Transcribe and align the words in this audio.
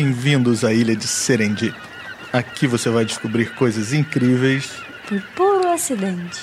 Bem-vindos 0.00 0.62
à 0.62 0.72
ilha 0.72 0.94
de 0.94 1.08
Serendip. 1.08 1.76
Aqui 2.32 2.68
você 2.68 2.88
vai 2.88 3.04
descobrir 3.04 3.52
coisas 3.56 3.92
incríveis 3.92 4.70
por 5.08 5.20
puro 5.34 5.68
acidente. 5.70 6.38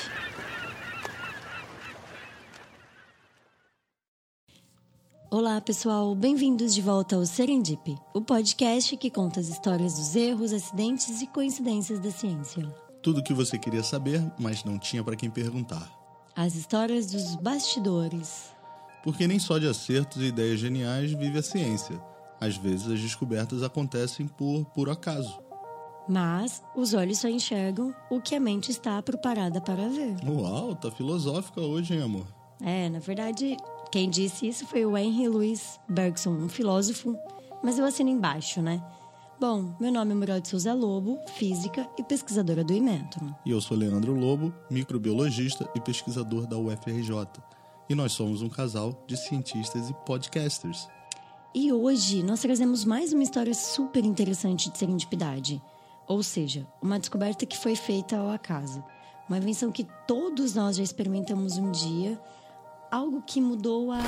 Olá, 5.31 5.61
pessoal, 5.61 6.13
bem-vindos 6.13 6.75
de 6.75 6.81
volta 6.81 7.15
ao 7.15 7.25
Serendip, 7.25 7.95
o 8.13 8.20
podcast 8.20 8.97
que 8.97 9.09
conta 9.09 9.39
as 9.39 9.47
histórias 9.47 9.93
dos 9.93 10.17
erros, 10.17 10.51
acidentes 10.51 11.21
e 11.21 11.27
coincidências 11.27 12.01
da 12.01 12.11
ciência. 12.11 12.67
Tudo 13.02 13.22
o 13.22 13.23
que 13.23 13.33
você 13.33 13.58
queria 13.58 13.83
saber, 13.83 14.22
mas 14.38 14.66
não 14.66 14.77
tinha 14.77 15.02
para 15.02 15.16
quem 15.16 15.30
perguntar. 15.30 15.89
As 16.35 16.55
histórias 16.55 17.05
dos 17.09 17.38
bastidores. 17.38 18.49
Porque 19.02 19.25
nem 19.25 19.39
só 19.39 19.58
de 19.58 19.67
acertos 19.69 20.22
e 20.22 20.25
ideias 20.25 20.59
geniais 20.59 21.13
vive 21.13 21.39
a 21.39 21.41
ciência. 21.41 21.97
Às 22.39 22.57
vezes 22.57 22.91
as 22.91 22.99
descobertas 22.99 23.63
acontecem 23.63 24.27
por 24.27 24.66
puro 24.66 24.91
acaso. 24.91 25.39
Mas 26.07 26.61
os 26.75 26.94
olhos 26.94 27.20
só 27.20 27.27
enxergam 27.27 27.94
o 28.09 28.21
que 28.21 28.35
a 28.35 28.39
mente 28.39 28.70
está 28.70 29.02
preparada 29.02 29.59
para 29.59 29.89
ver. 29.89 30.16
Uau, 30.27 30.75
tá 30.75 30.91
filosófica 30.91 31.61
hoje, 31.61 31.95
hein, 31.95 32.03
amor? 32.03 32.27
É, 32.61 32.89
na 32.89 32.99
verdade, 32.99 33.58
quem 33.91 34.09
disse 34.09 34.48
isso 34.48 34.66
foi 34.67 34.85
o 34.85 34.98
Henry 34.98 35.27
Louis 35.27 35.80
Bergson, 35.89 36.31
um 36.31 36.49
filósofo, 36.49 37.17
mas 37.63 37.80
eu 37.80 37.85
assino 37.85 38.09
embaixo, 38.09 38.61
né? 38.61 38.83
Bom, 39.39 39.75
meu 39.81 39.91
nome 39.91 40.13
é 40.13 40.16
Muriel 40.16 40.39
de 40.39 40.47
Souza 40.47 40.73
Lobo, 40.73 41.20
física 41.36 41.89
e 41.97 42.03
pesquisadora 42.03 42.63
do 42.63 42.72
Imetro. 42.72 43.36
E 43.45 43.52
eu 43.52 43.59
sou 43.59 43.75
Leandro 43.75 44.13
Lobo, 44.13 44.53
microbiologista 44.69 45.69
e 45.75 45.81
pesquisador 45.81 46.47
da 46.47 46.58
UFRJ. 46.58 47.11
E 47.89 47.95
nós 47.95 48.13
somos 48.13 48.41
um 48.41 48.47
casal 48.47 49.03
de 49.06 49.17
cientistas 49.17 49.89
e 49.89 49.94
podcasters. 50.06 50.88
E 51.56 51.72
hoje 51.72 52.22
nós 52.22 52.42
trazemos 52.42 52.84
mais 52.84 53.14
uma 53.14 53.23
história 53.23 53.53
super 53.53 54.03
interessante 54.03 54.70
de 54.70 54.78
serendipidade. 54.78 55.62
Ou 56.06 56.22
seja, 56.22 56.67
uma 56.81 57.00
descoberta 57.00 57.45
que 57.45 57.58
foi 57.58 57.78
feita 57.78 58.17
ao 58.17 58.30
acaso. 58.30 58.84
Uma 59.30 59.38
invenção 59.38 59.72
que 59.72 59.88
todos 60.06 60.53
nós 60.53 60.75
já 60.75 60.84
experimentamos 60.84 61.58
um 61.58 61.72
dia. 61.72 62.20
Algo 62.92 63.22
que 63.22 63.39
mudou 63.39 63.89
a. 63.94 64.00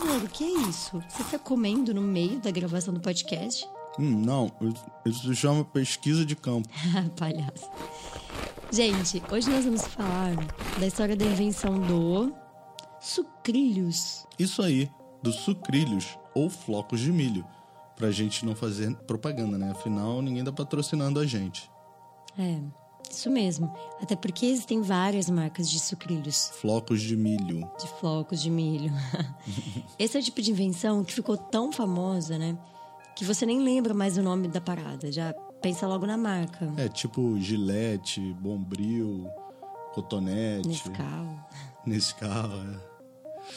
Amor, 0.00 0.22
o 0.22 0.28
que 0.28 0.44
é 0.44 0.68
isso? 0.68 1.02
Você 1.08 1.22
está 1.22 1.36
comendo 1.36 1.92
no 1.92 2.00
meio 2.00 2.38
da 2.38 2.52
gravação 2.52 2.94
do 2.94 3.00
podcast? 3.00 3.68
Hum, 3.98 4.22
não, 4.24 4.52
isso 5.04 5.26
se 5.26 5.34
chama 5.34 5.64
pesquisa 5.64 6.24
de 6.24 6.36
campo. 6.36 6.68
Palhaço. 7.18 7.68
Gente, 8.70 9.20
hoje 9.32 9.50
nós 9.50 9.64
vamos 9.64 9.82
falar 9.82 10.36
da 10.78 10.86
história 10.86 11.16
da 11.16 11.24
invenção 11.24 11.80
do 11.80 12.32
sucrilhos. 13.00 14.26
Isso 14.38 14.62
aí, 14.62 14.90
dos 15.26 15.40
sucrilhos 15.40 16.16
ou 16.34 16.48
flocos 16.48 17.00
de 17.00 17.10
milho 17.10 17.44
pra 17.96 18.12
gente 18.12 18.46
não 18.46 18.54
fazer 18.54 18.94
propaganda, 18.98 19.58
né? 19.58 19.72
Afinal, 19.72 20.22
ninguém 20.22 20.44
tá 20.44 20.52
patrocinando 20.52 21.18
a 21.18 21.26
gente. 21.26 21.68
É, 22.38 22.60
isso 23.10 23.28
mesmo. 23.28 23.74
Até 24.00 24.14
porque 24.14 24.46
existem 24.46 24.82
várias 24.82 25.28
marcas 25.28 25.68
de 25.68 25.80
sucrilhos. 25.80 26.50
Flocos 26.60 27.00
de 27.02 27.16
milho. 27.16 27.68
De 27.80 27.88
flocos 27.98 28.40
de 28.40 28.50
milho. 28.50 28.92
Esse 29.98 30.16
é 30.16 30.20
o 30.20 30.22
tipo 30.22 30.40
de 30.40 30.52
invenção 30.52 31.02
que 31.02 31.12
ficou 31.12 31.36
tão 31.36 31.72
famosa, 31.72 32.38
né? 32.38 32.56
Que 33.16 33.24
você 33.24 33.44
nem 33.44 33.60
lembra 33.60 33.94
mais 33.94 34.16
o 34.16 34.22
nome 34.22 34.46
da 34.46 34.60
parada. 34.60 35.10
Já 35.10 35.32
pensa 35.60 35.88
logo 35.88 36.06
na 36.06 36.16
marca. 36.16 36.72
É, 36.76 36.88
tipo 36.88 37.40
Gillette, 37.40 38.20
Bombril, 38.34 39.26
Cotonete. 39.94 40.68
Nescau. 40.68 41.48
Nescau, 41.84 42.50
é. 42.52 42.95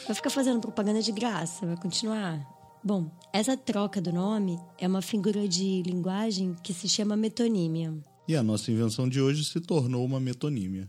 Vai 0.06 0.14
ficar 0.14 0.30
fazendo 0.30 0.60
propaganda 0.60 1.02
de 1.02 1.12
graça, 1.12 1.66
vai 1.66 1.76
continuar. 1.76 2.40
Bom, 2.82 3.10
essa 3.32 3.56
troca 3.56 4.00
do 4.00 4.12
nome 4.12 4.58
é 4.78 4.88
uma 4.88 5.02
figura 5.02 5.46
de 5.46 5.82
linguagem 5.82 6.56
que 6.62 6.72
se 6.72 6.88
chama 6.88 7.16
metonímia. 7.16 7.92
E 8.26 8.34
a 8.34 8.42
nossa 8.42 8.70
invenção 8.70 9.08
de 9.08 9.20
hoje 9.20 9.44
se 9.44 9.60
tornou 9.60 10.04
uma 10.04 10.18
metonímia. 10.18 10.88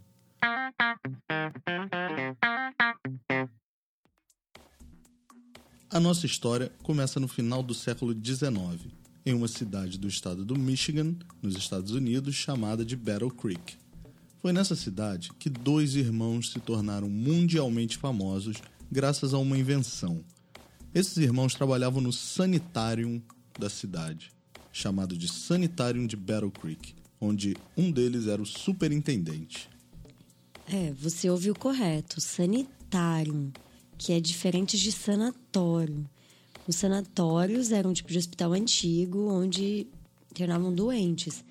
A 5.89 5.99
nossa 5.99 6.25
história 6.25 6.71
começa 6.81 7.19
no 7.19 7.27
final 7.27 7.61
do 7.61 7.73
século 7.73 8.13
XIX, 8.13 8.93
em 9.25 9.33
uma 9.33 9.49
cidade 9.49 9.97
do 9.97 10.07
estado 10.07 10.45
do 10.45 10.57
Michigan, 10.57 11.13
nos 11.41 11.57
Estados 11.57 11.91
Unidos, 11.91 12.33
chamada 12.33 12.85
de 12.85 12.95
Battle 12.95 13.29
Creek. 13.29 13.75
Foi 14.41 14.53
nessa 14.53 14.75
cidade 14.75 15.31
que 15.37 15.49
dois 15.49 15.95
irmãos 15.95 16.51
se 16.51 16.59
tornaram 16.61 17.09
mundialmente 17.09 17.97
famosos 17.97 18.57
graças 18.91 19.33
a 19.33 19.37
uma 19.37 19.57
invenção– 19.57 20.23
esses 20.93 21.15
irmãos 21.15 21.55
trabalhavam 21.55 22.01
no 22.01 22.11
sanitário 22.11 23.23
da 23.57 23.69
cidade, 23.69 24.29
chamado 24.73 25.17
de 25.17 25.25
Sanitário 25.25 26.05
de 26.05 26.17
Battle 26.17 26.51
Creek, 26.51 26.93
onde 27.19 27.55
um 27.77 27.89
deles 27.89 28.27
era 28.27 28.41
o 28.41 28.45
superintendente. 28.45 29.69
É, 30.67 30.91
você 30.91 31.29
ouviu 31.29 31.55
correto, 31.55 32.19
sanitário, 32.19 33.53
que 33.97 34.11
é 34.11 34.19
diferente 34.19 34.77
de 34.77 34.91
sanatório. 34.91 36.05
Os 36.67 36.75
sanatórios 36.75 37.71
eram 37.71 37.91
um 37.91 37.93
tipo 37.93 38.11
de 38.11 38.17
hospital 38.17 38.51
antigo 38.51 39.31
onde 39.31 39.87
internavam 40.29 40.73
doentes. 40.73 41.41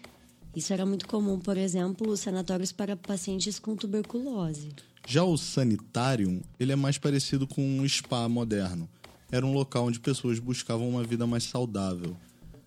Isso 0.55 0.71
era 0.75 0.85
muito 0.85 1.09
comum, 1.09 1.39
por 1.39 1.57
exemplo, 1.57 2.11
os 2.11 2.21
sanatórios 2.21 2.73
para 2.73 2.95
pacientes 2.95 3.59
com 3.59 3.75
tuberculose. 3.75 4.69
Já 5.11 5.25
o 5.25 5.37
sanitário, 5.37 6.41
ele 6.59 6.73
é 6.73 6.77
mais 6.77 6.97
parecido 6.97 7.47
com 7.47 7.61
um 7.61 7.89
spa 7.89 8.29
moderno 8.29 8.89
era 9.31 9.47
um 9.47 9.53
local 9.53 9.87
onde 9.87 10.01
pessoas 10.01 10.39
buscavam 10.39 10.89
uma 10.89 11.05
vida 11.05 11.27
mais 11.27 11.45
saudável. 11.45 12.17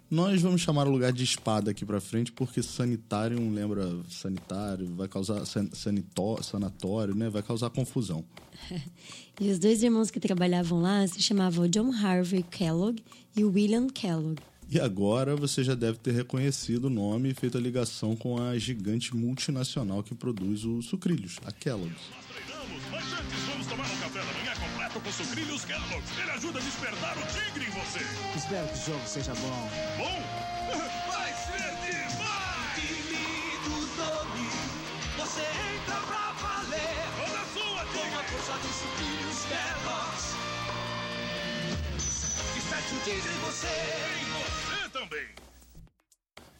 Nós 0.10 0.42
vamos 0.42 0.62
chamar 0.62 0.88
o 0.88 0.92
lugar 0.92 1.12
de 1.12 1.24
espada 1.24 1.72
aqui 1.72 1.84
para 1.84 2.00
frente 2.00 2.32
porque 2.32 2.62
sanitário 2.62 3.38
lembra 3.50 3.90
sanitário, 4.10 4.88
vai 4.96 5.08
causar 5.08 5.44
sanitó, 5.46 6.40
sanatório, 6.42 7.16
né? 7.16 7.30
Vai 7.30 7.42
causar 7.42 7.70
confusão. 7.72 8.24
e 9.42 9.50
os 9.50 9.58
dois 9.58 9.82
irmãos 9.82 10.12
que 10.12 10.20
trabalhavam 10.20 10.82
lá 10.82 11.06
se 11.08 11.22
chamavam 11.22 11.68
John 11.68 11.92
Harvey 11.92 12.44
Kellogg 12.44 13.04
e 13.36 13.44
William 13.44 13.88
Kellogg. 13.88 14.40
E 14.74 14.80
agora 14.80 15.36
você 15.36 15.64
já 15.64 15.76
deve 15.76 16.00
ter 16.00 16.14
reconhecido 16.14 16.86
o 16.86 16.90
nome 16.90 17.30
e 17.30 17.34
feito 17.36 17.60
a 17.60 17.62
ligação 17.62 18.16
com 18.16 18.42
a 18.42 18.58
gigante 18.58 19.16
multinacional 19.16 20.02
que 20.02 20.16
produz 20.16 20.66
os 20.66 20.88
sucrilhos, 20.88 21.38
a 21.46 21.52
Kellogg's 21.52 22.24
com 25.04 25.12
sucrilhos 25.12 25.66
Kellogg's. 25.66 26.18
Ele 26.18 26.32
ajuda 26.32 26.60
a 26.60 26.62
despertar 26.62 27.18
o 27.18 27.22
tigre 27.28 27.66
em 27.66 27.72
você. 27.72 28.00
Espero 28.36 28.68
que 28.68 28.74
o 28.74 28.86
jogo 28.86 29.08
seja 29.08 29.34
bom. 29.36 29.70
Bom? 29.98 30.24
Vai 31.12 31.34
ser 31.34 31.74
demais! 31.84 32.76
Time 32.76 33.58
do 33.64 33.78
nome, 33.98 34.50
você 35.18 35.42
entra 35.42 35.98
pra 36.08 36.32
valer. 36.34 37.04
Toda 37.18 37.44
sua, 37.54 37.86
tigre! 37.86 38.10
Com 38.12 38.20
a 38.20 38.24
força 38.24 38.54
dos 38.60 38.76
sucrilhos 38.76 39.46
Kellogg's. 39.50 40.26
Desperte 42.54 42.94
o 42.94 43.00
tigre 43.04 43.34
em 43.34 43.40
você. 43.46 44.23
Também. 45.04 45.26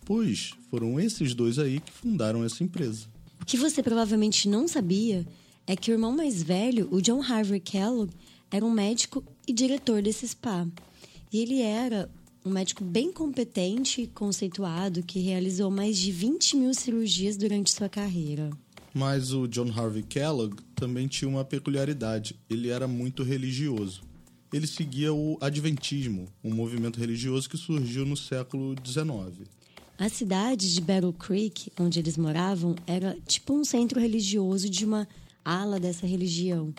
Pois 0.06 0.54
foram 0.70 1.00
esses 1.00 1.34
dois 1.34 1.58
aí 1.58 1.80
que 1.80 1.92
fundaram 1.92 2.44
essa 2.44 2.64
empresa. 2.64 3.08
O 3.42 3.46
que 3.46 3.58
você 3.58 3.82
provavelmente 3.82 4.48
não 4.48 4.68
sabia 4.68 5.26
é 5.66 5.76
que 5.76 5.92
o 5.92 5.94
irmão 5.94 6.16
mais 6.16 6.44
velho, 6.44 6.88
o 6.92 7.02
John 7.02 7.22
Harvey 7.22 7.60
Kellogg, 7.60 8.14
era 8.52 8.66
um 8.66 8.72
médico 8.72 9.24
e 9.48 9.54
diretor 9.54 10.02
desse 10.02 10.28
spa. 10.28 10.68
E 11.32 11.40
ele 11.40 11.62
era 11.62 12.10
um 12.46 12.50
médico 12.52 12.84
bem 12.84 13.12
competente 13.12 14.02
e 14.02 14.08
conceituado 14.08 15.02
que 15.04 15.20
realizou 15.20 15.72
mais 15.72 15.98
de 15.98 16.12
20 16.12 16.58
mil 16.58 16.74
cirurgias 16.74 17.38
durante 17.38 17.72
sua 17.74 17.88
carreira. 17.88 18.50
Mas 18.94 19.34
o 19.34 19.48
John 19.48 19.72
Harvey 19.72 20.04
Kellogg 20.04 20.56
também 20.76 21.08
tinha 21.08 21.28
uma 21.28 21.44
peculiaridade: 21.44 22.36
ele 22.50 22.70
era 22.70 22.88
muito 22.88 23.24
religioso. 23.24 24.04
Ele 24.54 24.68
seguia 24.68 25.12
o 25.12 25.38
Adventismo, 25.42 26.28
um 26.44 26.54
movimento 26.54 27.00
religioso 27.00 27.50
que 27.50 27.58
surgiu 27.58 28.06
no 28.06 28.16
século 28.16 28.76
XIX. 28.86 29.50
A 29.98 30.08
cidade 30.10 30.74
de 30.74 30.80
Battle 30.80 31.12
Creek, 31.12 31.72
onde 31.80 32.00
eles 32.00 32.18
moravam, 32.18 32.76
era 32.86 33.18
tipo 33.28 33.54
um 33.54 33.66
centro 33.66 34.00
religioso 34.00 34.70
de 34.70 34.86
uma 34.86 35.08
ala 35.44 35.80
dessa 35.80 36.06
religião 36.06 36.74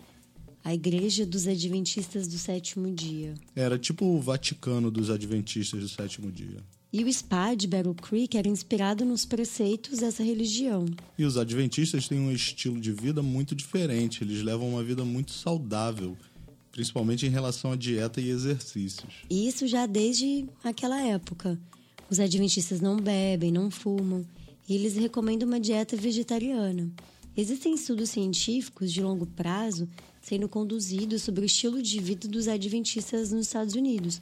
a 0.65 0.73
Igreja 0.73 1.27
dos 1.27 1.47
Adventistas 1.47 2.27
do 2.27 2.39
Sétimo 2.39 2.91
Dia. 2.91 3.35
Era 3.55 3.79
tipo 3.79 4.07
o 4.07 4.19
Vaticano 4.19 4.91
dos 4.91 5.11
Adventistas 5.11 5.83
do 5.83 5.89
Sétimo 5.91 6.33
Dia. 6.33 6.57
E 6.91 7.05
o 7.05 7.13
spa 7.13 7.55
de 7.55 7.67
Battle 7.67 7.95
Creek 7.95 8.39
era 8.39 8.49
inspirado 8.49 9.05
nos 9.05 9.27
preceitos 9.27 9.99
dessa 9.99 10.23
religião. 10.23 10.87
E 11.19 11.25
os 11.25 11.37
adventistas 11.37 12.09
têm 12.09 12.19
um 12.19 12.33
estilo 12.33 12.81
de 12.81 12.93
vida 12.93 13.21
muito 13.21 13.55
diferente, 13.55 14.25
eles 14.25 14.43
levam 14.43 14.71
uma 14.71 14.83
vida 14.83 15.05
muito 15.05 15.33
saudável, 15.33 16.17
principalmente 16.75 17.25
em 17.25 17.29
relação 17.29 17.71
à 17.71 17.77
dieta 17.77 18.21
e 18.21 18.29
exercícios. 18.29 19.15
Isso 19.31 19.65
já 19.65 19.87
desde 19.87 20.45
aquela 20.65 21.01
época. 21.01 21.57
Os 22.11 22.19
adventistas 22.19 22.81
não 22.81 22.97
bebem, 22.97 23.53
não 23.53 23.71
fumam, 23.71 24.27
e 24.69 24.75
eles 24.75 24.97
recomendam 24.97 25.47
uma 25.47 25.61
dieta 25.61 25.97
vegetariana. 25.97 26.91
Existem 27.37 27.75
estudos 27.75 28.11
científicos 28.11 28.93
de 28.93 29.01
longo 29.01 29.25
prazo 29.25 29.89
sendo 30.21 30.49
conduzidos 30.49 31.23
sobre 31.23 31.43
o 31.43 31.45
estilo 31.45 31.81
de 31.81 32.01
vida 32.01 32.27
dos 32.27 32.49
adventistas 32.49 33.31
nos 33.31 33.47
Estados 33.47 33.75
Unidos, 33.77 34.21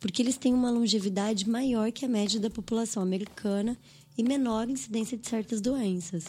porque 0.00 0.22
eles 0.22 0.36
têm 0.36 0.52
uma 0.52 0.72
longevidade 0.72 1.48
maior 1.48 1.92
que 1.92 2.04
a 2.04 2.08
média 2.08 2.40
da 2.40 2.50
população 2.50 3.00
americana 3.00 3.78
e 4.18 4.24
menor 4.24 4.68
incidência 4.68 5.16
de 5.16 5.28
certas 5.28 5.60
doenças. 5.60 6.24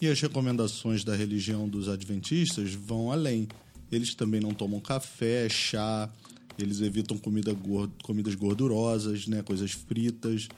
E 0.00 0.06
as 0.06 0.20
recomendações 0.20 1.02
da 1.02 1.16
religião 1.16 1.68
dos 1.68 1.88
adventistas 1.88 2.74
vão 2.74 3.10
além. 3.10 3.48
Eles 3.90 4.14
também 4.14 4.40
não 4.40 4.52
tomam 4.52 4.80
café, 4.80 5.48
chá, 5.48 6.10
eles 6.58 6.80
evitam 6.80 7.16
comida 7.18 7.52
gor- 7.52 7.90
comidas 8.02 8.34
gordurosas, 8.34 9.26
né, 9.26 9.42
coisas 9.42 9.72
fritas. 9.72 10.48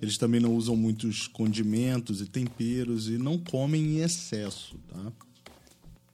Eles 0.00 0.18
também 0.18 0.40
não 0.40 0.56
usam 0.56 0.74
muitos 0.76 1.28
condimentos 1.28 2.20
e 2.20 2.26
temperos 2.26 3.08
e 3.08 3.18
não 3.18 3.38
comem 3.38 3.82
em 3.82 3.98
excesso, 4.00 4.76
tá? 4.88 5.12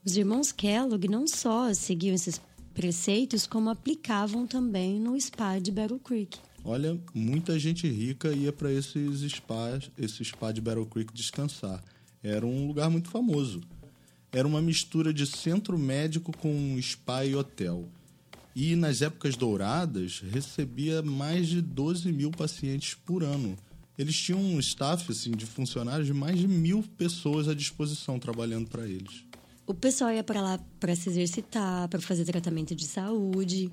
Os 0.05 0.15
irmãos 0.15 0.51
Kellogg 0.51 1.07
não 1.07 1.27
só 1.27 1.73
seguiam 1.73 2.13
esses 2.13 2.39
preceitos, 2.73 3.47
como 3.47 3.69
aplicavam 3.69 4.45
também 4.45 4.99
no 4.99 5.19
spa 5.19 5.57
de 5.59 5.71
Battle 5.71 5.99
Creek. 5.99 6.37
Olha, 6.63 6.99
muita 7.13 7.57
gente 7.57 7.87
rica 7.87 8.31
ia 8.31 8.53
para 8.53 8.71
esses 8.71 9.21
spas, 9.31 9.89
esse 9.97 10.23
spa 10.23 10.51
de 10.51 10.61
Battle 10.61 10.85
Creek 10.85 11.11
descansar. 11.13 11.83
Era 12.21 12.45
um 12.45 12.67
lugar 12.67 12.89
muito 12.89 13.09
famoso. 13.09 13.61
Era 14.31 14.47
uma 14.47 14.61
mistura 14.61 15.13
de 15.13 15.25
centro 15.25 15.77
médico 15.77 16.31
com 16.37 16.77
spa 16.81 17.25
e 17.25 17.35
hotel. 17.35 17.89
E 18.55 18.75
nas 18.75 19.01
épocas 19.01 19.35
douradas 19.35 20.21
recebia 20.31 21.01
mais 21.01 21.47
de 21.47 21.61
12 21.61 22.11
mil 22.11 22.29
pacientes 22.31 22.93
por 22.93 23.23
ano. 23.23 23.57
Eles 23.97 24.15
tinham 24.15 24.39
um 24.39 24.59
staff 24.59 25.11
assim, 25.11 25.31
de 25.31 25.45
funcionários 25.45 26.07
de 26.07 26.13
mais 26.13 26.39
de 26.39 26.47
mil 26.47 26.83
pessoas 26.97 27.47
à 27.47 27.53
disposição 27.53 28.19
trabalhando 28.19 28.69
para 28.69 28.87
eles. 28.87 29.25
O 29.67 29.73
pessoal 29.73 30.11
ia 30.11 30.23
para 30.23 30.41
lá 30.41 30.59
para 30.79 30.95
se 30.95 31.09
exercitar, 31.09 31.87
para 31.89 31.99
fazer 31.99 32.25
tratamento 32.25 32.73
de 32.73 32.85
saúde. 32.85 33.71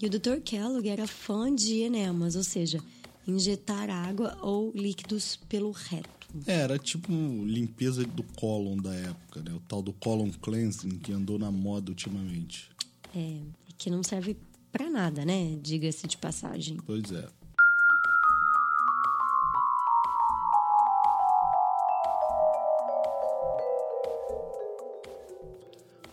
E 0.00 0.06
o 0.06 0.10
Dr. 0.10 0.40
Kellogg 0.44 0.88
era 0.88 1.06
fã 1.06 1.54
de 1.54 1.80
enemas, 1.80 2.36
ou 2.36 2.42
seja, 2.42 2.80
injetar 3.26 3.90
água 3.90 4.36
ou 4.42 4.72
líquidos 4.74 5.36
pelo 5.48 5.70
reto. 5.70 6.19
É, 6.46 6.60
era 6.60 6.78
tipo 6.78 7.12
limpeza 7.12 8.04
do 8.04 8.22
cólon 8.22 8.76
da 8.76 8.94
época, 8.94 9.42
né? 9.42 9.52
O 9.52 9.60
tal 9.60 9.82
do 9.82 9.92
colon 9.92 10.30
cleansing 10.30 10.98
que 10.98 11.12
andou 11.12 11.38
na 11.38 11.50
moda 11.50 11.90
ultimamente. 11.90 12.70
É, 13.14 13.38
que 13.76 13.90
não 13.90 14.02
serve 14.02 14.36
para 14.70 14.88
nada, 14.88 15.24
né? 15.24 15.58
Diga-se 15.62 16.06
de 16.06 16.16
passagem. 16.16 16.76
Pois 16.86 17.10
é. 17.10 17.28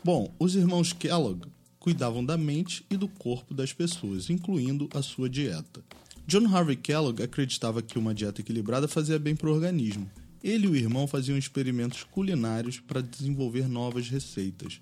Bom, 0.03 0.31
os 0.39 0.55
irmãos 0.55 0.93
Kellogg 0.93 1.45
cuidavam 1.79 2.25
da 2.25 2.37
mente 2.37 2.85
e 2.89 2.95
do 2.95 3.07
corpo 3.07 3.53
das 3.53 3.73
pessoas, 3.73 4.29
incluindo 4.29 4.89
a 4.93 5.01
sua 5.01 5.29
dieta. 5.29 5.83
John 6.27 6.45
Harvey 6.53 6.75
Kellogg 6.75 7.23
acreditava 7.23 7.81
que 7.81 7.97
uma 7.97 8.13
dieta 8.13 8.41
equilibrada 8.41 8.85
fazia 8.85 9.17
bem 9.17 9.33
para 9.33 9.49
o 9.49 9.53
organismo. 9.53 10.11
Ele 10.43 10.67
e 10.67 10.69
o 10.69 10.75
irmão 10.75 11.07
faziam 11.07 11.37
experimentos 11.37 12.03
culinários 12.03 12.81
para 12.81 12.99
desenvolver 12.99 13.69
novas 13.69 14.09
receitas. 14.09 14.81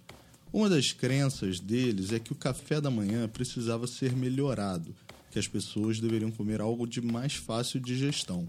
Uma 0.51 0.67
das 0.67 0.91
crenças 0.91 1.59
deles 1.59 2.11
é 2.11 2.17
que 2.17 2.31
o 2.31 2.35
café 2.35 2.81
da 2.81 2.89
manhã 2.89 3.27
precisava 3.27 3.85
ser 3.85 4.15
melhorado, 4.15 4.95
que 5.29 5.37
as 5.37 5.47
pessoas 5.47 5.99
deveriam 5.99 6.31
comer 6.31 6.61
algo 6.61 6.87
de 6.87 6.99
mais 6.99 7.35
fácil 7.35 7.79
digestão. 7.79 8.47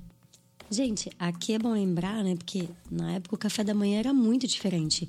Gente, 0.70 1.10
aqui 1.18 1.52
é 1.52 1.58
bom 1.58 1.74
lembrar, 1.74 2.24
né? 2.24 2.34
Porque 2.34 2.66
na 2.90 3.12
época 3.12 3.34
o 3.34 3.38
café 3.38 3.62
da 3.62 3.74
manhã 3.74 3.98
era 3.98 4.14
muito 4.14 4.46
diferente. 4.46 5.06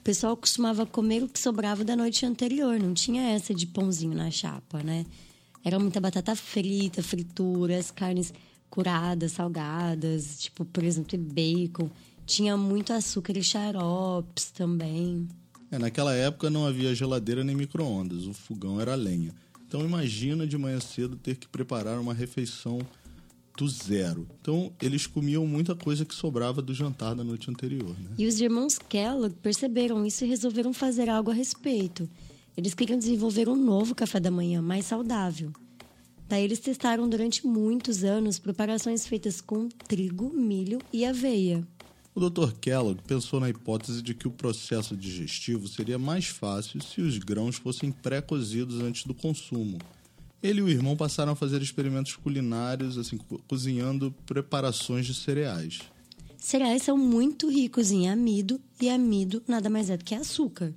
O 0.00 0.02
pessoal 0.04 0.36
costumava 0.36 0.84
comer 0.84 1.22
o 1.22 1.28
que 1.28 1.38
sobrava 1.38 1.82
da 1.82 1.96
noite 1.96 2.26
anterior, 2.26 2.78
não 2.78 2.92
tinha 2.92 3.22
essa 3.30 3.54
de 3.54 3.66
pãozinho 3.66 4.14
na 4.14 4.30
chapa, 4.30 4.82
né? 4.82 5.06
Era 5.66 5.80
muita 5.80 6.00
batata 6.00 6.36
frita, 6.36 7.02
frituras, 7.02 7.90
carnes 7.90 8.32
curadas, 8.70 9.32
salgadas, 9.32 10.38
tipo 10.38 10.64
presunto 10.64 11.16
e 11.16 11.18
bacon. 11.18 11.90
Tinha 12.24 12.56
muito 12.56 12.92
açúcar 12.92 13.36
e 13.36 13.42
xaropes 13.42 14.52
também. 14.52 15.26
É, 15.68 15.76
naquela 15.76 16.14
época 16.14 16.48
não 16.48 16.64
havia 16.64 16.94
geladeira 16.94 17.42
nem 17.42 17.56
micro-ondas, 17.56 18.28
o 18.28 18.32
fogão 18.32 18.80
era 18.80 18.94
lenha. 18.94 19.34
Então 19.66 19.84
imagina 19.84 20.46
de 20.46 20.56
manhã 20.56 20.78
cedo 20.78 21.16
ter 21.16 21.34
que 21.34 21.48
preparar 21.48 21.98
uma 21.98 22.14
refeição 22.14 22.78
do 23.56 23.68
zero. 23.68 24.28
Então 24.40 24.72
eles 24.80 25.04
comiam 25.08 25.44
muita 25.48 25.74
coisa 25.74 26.04
que 26.04 26.14
sobrava 26.14 26.62
do 26.62 26.72
jantar 26.72 27.16
da 27.16 27.24
noite 27.24 27.50
anterior. 27.50 27.90
Né? 27.98 28.10
E 28.16 28.26
os 28.28 28.40
irmãos 28.40 28.78
Kellogg 28.78 29.34
perceberam 29.42 30.06
isso 30.06 30.24
e 30.24 30.28
resolveram 30.28 30.72
fazer 30.72 31.08
algo 31.08 31.32
a 31.32 31.34
respeito. 31.34 32.08
Eles 32.56 32.74
queriam 32.74 32.98
desenvolver 32.98 33.48
um 33.48 33.56
novo 33.56 33.94
café 33.94 34.18
da 34.18 34.30
manhã 34.30 34.62
mais 34.62 34.86
saudável. 34.86 35.52
Daí 36.28 36.42
eles 36.42 36.58
testaram 36.58 37.08
durante 37.08 37.46
muitos 37.46 38.02
anos 38.02 38.38
preparações 38.38 39.06
feitas 39.06 39.40
com 39.40 39.68
trigo, 39.68 40.32
milho 40.34 40.78
e 40.92 41.04
aveia. 41.04 41.66
O 42.14 42.30
Dr. 42.30 42.52
Kellogg 42.60 43.00
pensou 43.06 43.38
na 43.38 43.50
hipótese 43.50 44.00
de 44.02 44.14
que 44.14 44.26
o 44.26 44.30
processo 44.30 44.96
digestivo 44.96 45.68
seria 45.68 45.98
mais 45.98 46.24
fácil 46.26 46.80
se 46.82 47.00
os 47.02 47.18
grãos 47.18 47.56
fossem 47.56 47.92
pré-cozidos 47.92 48.80
antes 48.80 49.04
do 49.04 49.12
consumo. 49.14 49.76
Ele 50.42 50.60
e 50.60 50.62
o 50.62 50.68
irmão 50.68 50.96
passaram 50.96 51.32
a 51.32 51.36
fazer 51.36 51.60
experimentos 51.60 52.16
culinários, 52.16 52.96
assim, 52.96 53.18
co- 53.18 53.38
cozinhando 53.46 54.14
preparações 54.24 55.04
de 55.06 55.14
cereais. 55.14 55.80
Cereais 56.38 56.82
são 56.82 56.96
muito 56.96 57.50
ricos 57.50 57.90
em 57.90 58.08
amido 58.08 58.60
e 58.80 58.88
amido 58.88 59.42
nada 59.46 59.68
mais 59.68 59.90
é 59.90 59.96
do 59.96 60.04
que 60.04 60.14
açúcar. 60.14 60.72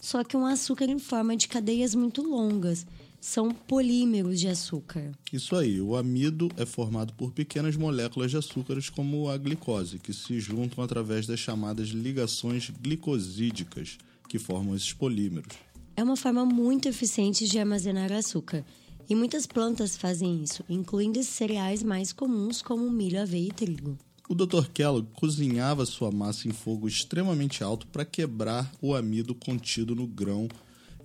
Só 0.00 0.22
que 0.22 0.36
um 0.36 0.46
açúcar 0.46 0.86
em 0.86 0.98
forma 0.98 1.36
de 1.36 1.48
cadeias 1.48 1.94
muito 1.94 2.22
longas. 2.22 2.86
São 3.20 3.50
polímeros 3.50 4.38
de 4.38 4.46
açúcar. 4.46 5.10
Isso 5.32 5.56
aí, 5.56 5.80
o 5.80 5.96
amido 5.96 6.48
é 6.56 6.64
formado 6.64 7.12
por 7.14 7.32
pequenas 7.32 7.74
moléculas 7.76 8.30
de 8.30 8.36
açúcares 8.36 8.88
como 8.88 9.28
a 9.28 9.36
glicose, 9.36 9.98
que 9.98 10.12
se 10.12 10.38
juntam 10.38 10.84
através 10.84 11.26
das 11.26 11.40
chamadas 11.40 11.88
ligações 11.88 12.70
glicosídicas, 12.70 13.98
que 14.28 14.38
formam 14.38 14.76
esses 14.76 14.92
polímeros. 14.92 15.56
É 15.96 16.04
uma 16.04 16.16
forma 16.16 16.44
muito 16.44 16.88
eficiente 16.88 17.48
de 17.48 17.58
armazenar 17.58 18.12
açúcar. 18.12 18.64
E 19.08 19.14
muitas 19.14 19.46
plantas 19.46 19.96
fazem 19.96 20.42
isso, 20.42 20.64
incluindo 20.68 21.22
cereais 21.22 21.82
mais 21.82 22.12
comuns 22.12 22.60
como 22.60 22.90
milho, 22.90 23.22
aveia 23.22 23.48
e 23.48 23.52
trigo. 23.52 23.96
O 24.28 24.34
Dr. 24.34 24.68
Kellogg 24.74 25.08
cozinhava 25.12 25.86
sua 25.86 26.10
massa 26.10 26.48
em 26.48 26.52
fogo 26.52 26.88
extremamente 26.88 27.62
alto 27.62 27.86
para 27.86 28.04
quebrar 28.04 28.70
o 28.82 28.94
amido 28.94 29.34
contido 29.34 29.94
no 29.94 30.06
grão 30.06 30.48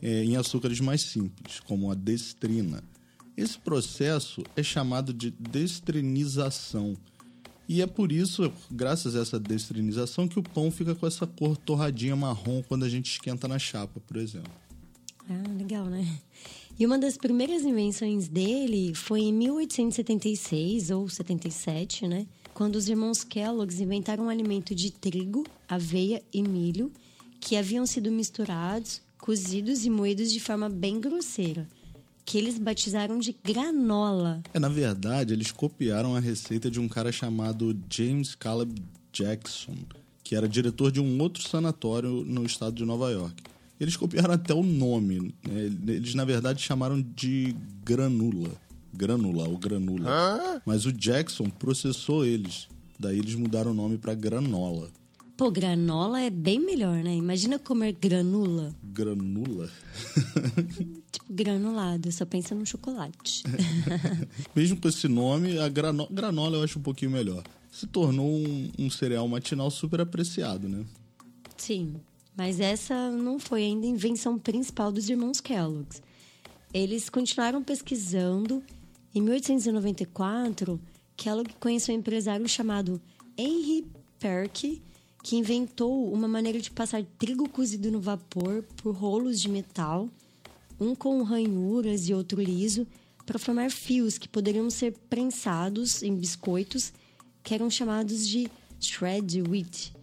eh, 0.01 0.24
em 0.24 0.36
açúcares 0.36 0.79
mais 0.79 1.01
simples, 1.01 1.60
como 1.60 1.91
a 1.91 1.93
destrina. 1.93 2.84
Esse 3.38 3.60
processo 3.60 4.43
é 4.55 4.63
chamado 4.63 5.13
de 5.13 5.31
destrinização. 5.31 6.98
E 7.69 7.81
é 7.81 7.88
por 7.88 8.12
isso, 8.12 8.51
graças 8.69 9.15
a 9.15 9.22
essa 9.22 9.39
destrinização, 9.39 10.27
que 10.27 10.39
o 10.39 10.43
pão 10.43 10.72
fica 10.72 10.95
com 10.95 11.05
essa 11.05 11.25
cor 11.27 11.55
torradinha 11.55 12.15
marrom 12.15 12.62
quando 12.67 12.84
a 12.84 12.89
gente 12.89 13.12
esquenta 13.12 13.48
na 13.48 13.60
chapa, 13.60 14.00
por 14.00 14.17
exemplo. 14.17 14.51
Ah, 15.29 15.43
legal, 15.57 15.86
né? 15.86 16.05
E 16.77 16.86
uma 16.86 16.98
das 16.98 17.15
primeiras 17.15 17.62
invenções 17.62 18.27
dele 18.27 18.93
foi 18.95 19.22
em 19.22 19.34
1876 19.34 20.89
ou 20.89 21.07
77, 21.07 22.07
né? 22.07 22.25
Quando 22.53 22.75
os 22.75 22.89
irmãos 22.89 23.24
Kellogg's 23.24 23.79
inventaram 23.79 24.25
um 24.25 24.29
alimento 24.29 24.75
de 24.75 24.91
trigo, 24.91 25.46
aveia 25.67 26.22
e 26.34 26.43
milho 26.43 26.91
que 27.39 27.55
haviam 27.55 27.86
sido 27.86 28.12
misturados, 28.12 29.01
cozidos 29.17 29.86
e 29.86 29.89
moídos 29.89 30.31
de 30.31 30.39
forma 30.39 30.70
bem 30.70 31.00
grosseira, 31.00 31.67
que 32.24 32.38
eles 32.38 32.60
batizaram 32.60 33.17
de 33.17 33.36
granola. 33.43 34.43
É, 34.53 34.60
na 34.60 34.70
verdade, 34.70 35.34
eles 35.34 35.51
copiaram 35.51 36.15
a 36.15 36.20
receita 36.20 36.70
de 36.70 36.79
um 36.79 36.88
cara 36.88 37.12
chamado 37.12 37.75
James 37.89 38.36
Caleb 38.36 38.81
Jackson, 39.12 39.75
que 40.24 40.36
era 40.36 40.48
diretor 40.48 40.91
de 40.91 41.00
um 41.00 41.20
outro 41.20 41.41
sanatório 41.48 42.24
no 42.25 42.46
estado 42.46 42.75
de 42.75 42.86
Nova 42.86 43.10
York. 43.10 43.43
Eles 43.79 43.98
copiaram 43.98 44.34
até 44.36 44.53
o 44.53 44.62
nome. 44.62 45.34
né? 45.48 45.63
Eles, 45.88 46.13
na 46.13 46.24
verdade, 46.24 46.62
chamaram 46.62 47.01
de 47.01 47.55
granula. 47.84 48.51
Granula, 48.93 49.48
ou 49.48 49.57
granula. 49.57 50.62
Mas 50.65 50.86
o 50.86 50.91
Jackson 50.91 51.50
processou 51.50 52.25
eles. 52.25 52.67
Daí 53.00 53.17
eles 53.17 53.36
mudaram 53.36 53.71
o 53.71 53.74
nome 53.74 53.98
para 53.98 54.13
granola. 54.13 54.89
Pô, 55.41 55.50
granola 55.50 56.21
é 56.21 56.29
bem 56.29 56.60
melhor, 56.60 57.03
né? 57.03 57.15
Imagina 57.15 57.57
comer 57.57 57.93
granula. 57.93 58.75
Granula? 58.83 59.71
Tipo, 61.12 61.25
granulado, 61.33 62.12
só 62.12 62.25
pensa 62.25 62.53
no 62.53 62.65
chocolate. 62.65 63.43
Mesmo 64.55 64.79
com 64.79 64.88
esse 64.88 65.07
nome, 65.07 65.57
a 65.57 65.67
grano... 65.67 66.07
granola 66.12 66.57
eu 66.57 66.63
acho 66.63 66.79
um 66.79 66.81
pouquinho 66.81 67.12
melhor. 67.12 67.43
Se 67.71 67.88
tornou 67.88 68.29
um, 68.29 68.71
um 68.77 68.89
cereal 68.89 69.27
matinal 69.27 69.71
super 69.71 70.00
apreciado, 70.00 70.69
né? 70.69 70.86
Sim, 71.57 71.95
mas 72.38 72.60
essa 72.60 73.10
não 73.10 73.39
foi 73.39 73.63
ainda 73.63 73.86
a 73.86 73.89
invenção 73.89 74.38
principal 74.38 74.91
dos 74.91 75.10
irmãos 75.10 75.41
Kellogg's. 75.41 76.01
Eles 76.74 77.10
continuaram 77.10 77.63
pesquisando. 77.63 78.63
Em 79.13 79.20
1894, 79.20 80.80
Kellogg 81.18 81.53
conheceu 81.60 81.94
um 81.94 81.98
empresário 81.98 82.48
chamado 82.48 83.01
Henry 83.38 83.86
Perky, 84.18 84.82
que 85.22 85.36
inventou 85.36 86.13
uma 86.13 86.30
maneira 86.30 86.62
de 86.62 86.72
passar 86.72 87.03
trigo 87.20 87.50
cozido 87.50 87.91
no 87.91 88.00
vapor 88.00 88.63
por 88.77 88.96
rolos 88.96 89.41
de 89.41 89.50
metal, 89.50 90.10
um 90.80 90.96
com 90.96 91.22
ranhuras 91.24 92.08
e 92.08 92.13
outro 92.13 92.41
liso, 92.41 92.88
para 93.25 93.38
formar 93.38 93.70
fios 93.70 94.18
que 94.18 94.30
poderiam 94.30 94.70
ser 94.70 94.94
prensados 95.10 96.01
em 96.01 96.15
biscoitos 96.15 96.94
que 97.44 97.53
eram 97.53 97.70
chamados 97.70 98.25
de 98.25 98.50
shred 98.80 99.41
wheat. 99.41 99.94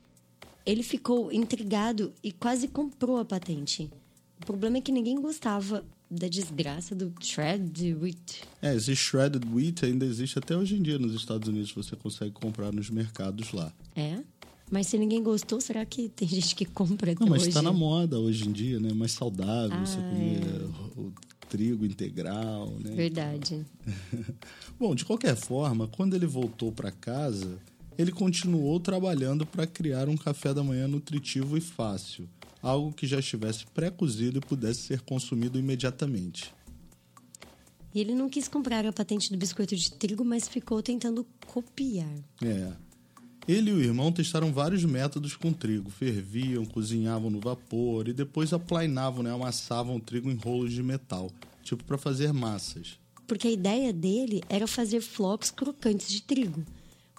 Ele 0.66 0.82
ficou 0.82 1.32
intrigado 1.32 2.12
e 2.22 2.30
quase 2.30 2.68
comprou 2.68 3.16
a 3.16 3.24
patente. 3.24 3.90
O 4.42 4.44
problema 4.44 4.76
é 4.76 4.80
que 4.82 4.92
ninguém 4.92 5.18
gostava 5.18 5.82
da 6.10 6.26
desgraça 6.28 6.94
do 6.94 7.12
shred 7.20 7.94
wheat. 7.94 8.42
É, 8.62 8.74
esse 8.74 8.94
shredded 8.96 9.46
wheat 9.52 9.84
ainda 9.84 10.04
existe 10.06 10.38
até 10.38 10.56
hoje 10.56 10.76
em 10.76 10.82
dia 10.82 10.98
nos 10.98 11.14
Estados 11.14 11.48
Unidos. 11.48 11.72
Você 11.72 11.94
consegue 11.96 12.32
comprar 12.32 12.72
nos 12.72 12.88
mercados 12.90 13.52
lá. 13.52 13.72
É? 13.94 14.18
Mas 14.70 14.86
se 14.86 14.98
ninguém 14.98 15.22
gostou, 15.22 15.60
será 15.60 15.84
que 15.84 16.08
tem 16.08 16.26
gente 16.28 16.54
que 16.54 16.64
compra 16.64 17.12
até 17.12 17.20
Não, 17.20 17.30
mas 17.30 17.42
hoje? 17.42 17.50
está 17.50 17.62
na 17.62 17.72
moda 17.72 18.18
hoje 18.18 18.48
em 18.48 18.52
dia, 18.52 18.78
né? 18.80 18.92
Mais 18.92 19.12
saudável, 19.12 19.76
Ah, 19.76 19.84
você 19.84 19.96
comer 19.96 20.64
o, 20.96 21.00
o 21.00 21.12
trigo 21.48 21.84
integral, 21.86 22.70
né? 22.82 22.90
Verdade. 22.94 23.64
Bom, 24.78 24.94
de 24.94 25.04
qualquer 25.04 25.36
forma, 25.36 25.88
quando 25.88 26.14
ele 26.14 26.26
voltou 26.26 26.70
para 26.70 26.90
casa, 26.90 27.58
ele 27.96 28.12
continuou 28.12 28.78
trabalhando 28.78 29.44
para 29.46 29.66
criar 29.66 30.08
um 30.08 30.16
café 30.16 30.52
da 30.54 30.62
manhã 30.62 30.86
nutritivo 30.86 31.56
e 31.56 31.60
fácil, 31.60 32.28
algo 32.62 32.92
que 32.92 33.06
já 33.06 33.18
estivesse 33.18 33.66
pré-cozido 33.66 34.38
e 34.38 34.40
pudesse 34.40 34.82
ser 34.82 35.00
consumido 35.00 35.58
imediatamente. 35.58 36.52
E 37.94 38.00
ele 38.00 38.14
não 38.14 38.28
quis 38.28 38.48
comprar 38.48 38.86
a 38.86 38.92
patente 38.92 39.30
do 39.30 39.38
biscoito 39.38 39.74
de 39.74 39.90
trigo, 39.92 40.24
mas 40.24 40.46
ficou 40.46 40.82
tentando 40.82 41.26
copiar. 41.46 42.12
É. 42.42 42.72
Ele 43.46 43.70
e 43.70 43.74
o 43.74 43.80
irmão 43.80 44.12
testaram 44.12 44.52
vários 44.52 44.84
métodos 44.84 45.34
com 45.34 45.52
trigo. 45.52 45.90
Ferviam, 45.90 46.66
cozinhavam 46.66 47.30
no 47.30 47.40
vapor 47.40 48.06
e 48.06 48.12
depois 48.12 48.52
aplainavam, 48.52 49.22
né? 49.22 49.32
amassavam 49.32 49.96
o 49.96 50.00
trigo 50.00 50.30
em 50.30 50.36
rolos 50.36 50.72
de 50.72 50.82
metal, 50.82 51.30
tipo 51.62 51.82
para 51.82 51.96
fazer 51.96 52.30
massas. 52.32 52.98
Porque 53.26 53.48
a 53.48 53.50
ideia 53.50 53.92
dele 53.92 54.42
era 54.50 54.66
fazer 54.66 55.00
flocos 55.00 55.50
crocantes 55.50 56.10
de 56.10 56.22
trigo. 56.22 56.62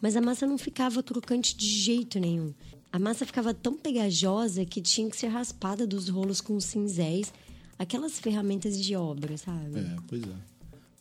Mas 0.02 0.16
a 0.16 0.22
massa 0.22 0.46
não 0.46 0.58
ficava 0.58 1.04
crocante 1.04 1.58
de 1.58 1.68
jeito 1.68 2.20
nenhum. 2.20 2.54
A 2.92 2.98
massa 2.98 3.26
ficava 3.26 3.54
tão 3.54 3.76
pegajosa 3.76 4.66
que 4.66 4.82
tinha 4.82 5.10
que 5.10 5.18
ser 5.18 5.28
raspada 5.28 5.86
dos 5.86 6.10
rolos 6.10 6.42
com 6.42 6.60
cinzéis, 6.60 7.32
aquelas 7.78 8.20
ferramentas 8.20 8.80
de 8.82 8.96
obra, 8.96 9.38
sabe? 9.38 9.80
É, 9.80 9.96
pois 10.08 10.24
é. 10.24 10.36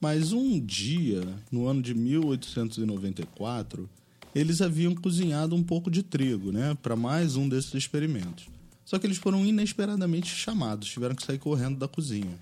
Mas 0.01 0.33
um 0.33 0.61
dia, 0.61 1.23
no 1.51 1.67
ano 1.67 1.83
de 1.83 1.95
1894, 1.95 3.89
eles 4.35 4.61
haviam 4.61 4.95
cozinhado 4.95 5.57
um 5.57 5.63
pouco 5.63 5.91
de 5.91 6.03
trigo, 6.03 6.53
né, 6.53 6.77
para 6.83 6.95
mais 6.95 7.37
um 7.37 7.49
desses 7.49 7.75
experimentos. 7.75 8.49
Só 8.85 8.99
que 8.99 9.07
eles 9.07 9.19
foram 9.19 9.45
inesperadamente 9.45 10.29
chamados, 10.29 10.89
tiveram 10.89 11.15
que 11.15 11.25
sair 11.25 11.39
correndo 11.39 11.79
da 11.79 11.89
cozinha. 11.89 12.39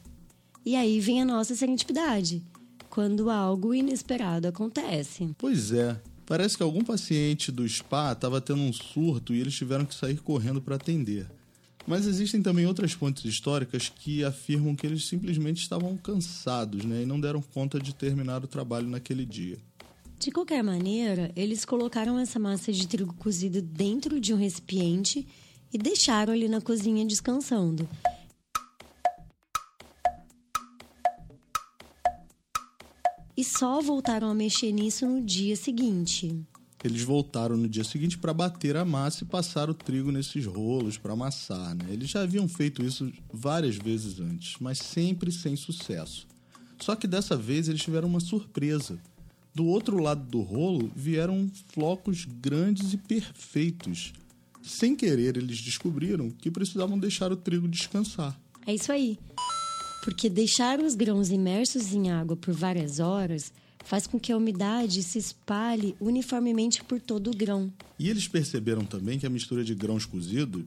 E 0.64 0.76
aí 0.76 1.00
vem 1.00 1.22
a 1.22 1.24
nossa 1.24 1.54
serendipidade, 1.54 2.42
quando 2.90 3.30
algo 3.30 3.72
inesperado 3.72 4.48
acontece. 4.48 5.30
Pois 5.38 5.72
é, 5.72 5.98
parece 6.26 6.56
que 6.56 6.62
algum 6.62 6.82
paciente 6.82 7.52
do 7.52 7.66
spa 7.68 8.12
estava 8.12 8.40
tendo 8.40 8.60
um 8.60 8.72
surto 8.72 9.32
e 9.32 9.40
eles 9.40 9.54
tiveram 9.54 9.86
que 9.86 9.94
sair 9.94 10.20
correndo 10.20 10.60
para 10.60 10.76
atender. 10.76 11.26
Mas 11.86 12.04
existem 12.06 12.42
também 12.42 12.66
outras 12.66 12.92
fontes 12.92 13.24
históricas 13.24 13.88
que 13.88 14.24
afirmam 14.24 14.74
que 14.74 14.84
eles 14.84 15.06
simplesmente 15.06 15.62
estavam 15.62 15.96
cansados 15.96 16.84
né, 16.84 17.02
e 17.02 17.06
não 17.06 17.20
deram 17.20 17.40
conta 17.40 17.78
de 17.78 17.94
terminar 17.94 18.42
o 18.42 18.48
trabalho 18.48 18.88
naquele 18.88 19.24
dia. 19.24 19.56
De 20.18 20.32
qualquer 20.32 20.64
maneira, 20.64 21.30
eles 21.36 21.64
colocaram 21.64 22.18
essa 22.18 22.38
massa 22.38 22.72
de 22.72 22.88
trigo 22.88 23.14
cozido 23.14 23.62
dentro 23.62 24.18
de 24.18 24.34
um 24.34 24.36
recipiente 24.36 25.26
e 25.72 25.78
deixaram 25.78 26.32
ali 26.32 26.48
na 26.48 26.60
cozinha 26.60 27.04
descansando. 27.04 27.88
E 33.36 33.44
só 33.44 33.82
voltaram 33.82 34.30
a 34.30 34.34
mexer 34.34 34.72
nisso 34.72 35.06
no 35.06 35.22
dia 35.22 35.56
seguinte. 35.56 36.46
Eles 36.82 37.02
voltaram 37.02 37.56
no 37.56 37.68
dia 37.68 37.84
seguinte 37.84 38.16
para 38.16 38.32
bater 38.32 38.76
a 38.76 38.84
massa 38.84 39.24
e 39.24 39.26
passar 39.26 39.68
o 39.68 39.74
trigo 39.74 40.12
nesses 40.12 40.46
rolos 40.46 40.96
para 40.96 41.12
amassar. 41.12 41.74
Né? 41.74 41.86
Eles 41.90 42.08
já 42.08 42.22
haviam 42.22 42.48
feito 42.48 42.82
isso 42.82 43.12
várias 43.32 43.76
vezes 43.76 44.20
antes, 44.20 44.56
mas 44.60 44.78
sempre 44.78 45.32
sem 45.32 45.56
sucesso. 45.56 46.26
Só 46.80 46.94
que 46.94 47.06
dessa 47.06 47.36
vez 47.36 47.68
eles 47.68 47.82
tiveram 47.82 48.08
uma 48.08 48.20
surpresa. 48.20 48.98
Do 49.54 49.66
outro 49.66 50.00
lado 50.00 50.22
do 50.30 50.42
rolo 50.42 50.90
vieram 50.94 51.50
flocos 51.72 52.24
grandes 52.24 52.92
e 52.92 52.98
perfeitos. 52.98 54.12
Sem 54.62 54.94
querer, 54.94 55.36
eles 55.36 55.60
descobriram 55.60 56.30
que 56.30 56.50
precisavam 56.50 56.98
deixar 56.98 57.32
o 57.32 57.36
trigo 57.36 57.66
descansar. 57.66 58.38
É 58.66 58.74
isso 58.74 58.92
aí. 58.92 59.18
Porque 60.06 60.30
deixar 60.30 60.78
os 60.78 60.94
grãos 60.94 61.30
imersos 61.30 61.92
em 61.92 62.12
água 62.12 62.36
por 62.36 62.54
várias 62.54 63.00
horas 63.00 63.52
faz 63.84 64.06
com 64.06 64.20
que 64.20 64.30
a 64.30 64.36
umidade 64.36 65.02
se 65.02 65.18
espalhe 65.18 65.96
uniformemente 66.00 66.84
por 66.84 67.00
todo 67.00 67.32
o 67.32 67.36
grão. 67.36 67.72
E 67.98 68.08
eles 68.08 68.28
perceberam 68.28 68.84
também 68.84 69.18
que 69.18 69.26
a 69.26 69.28
mistura 69.28 69.64
de 69.64 69.74
grãos 69.74 70.06
cozidos 70.06 70.64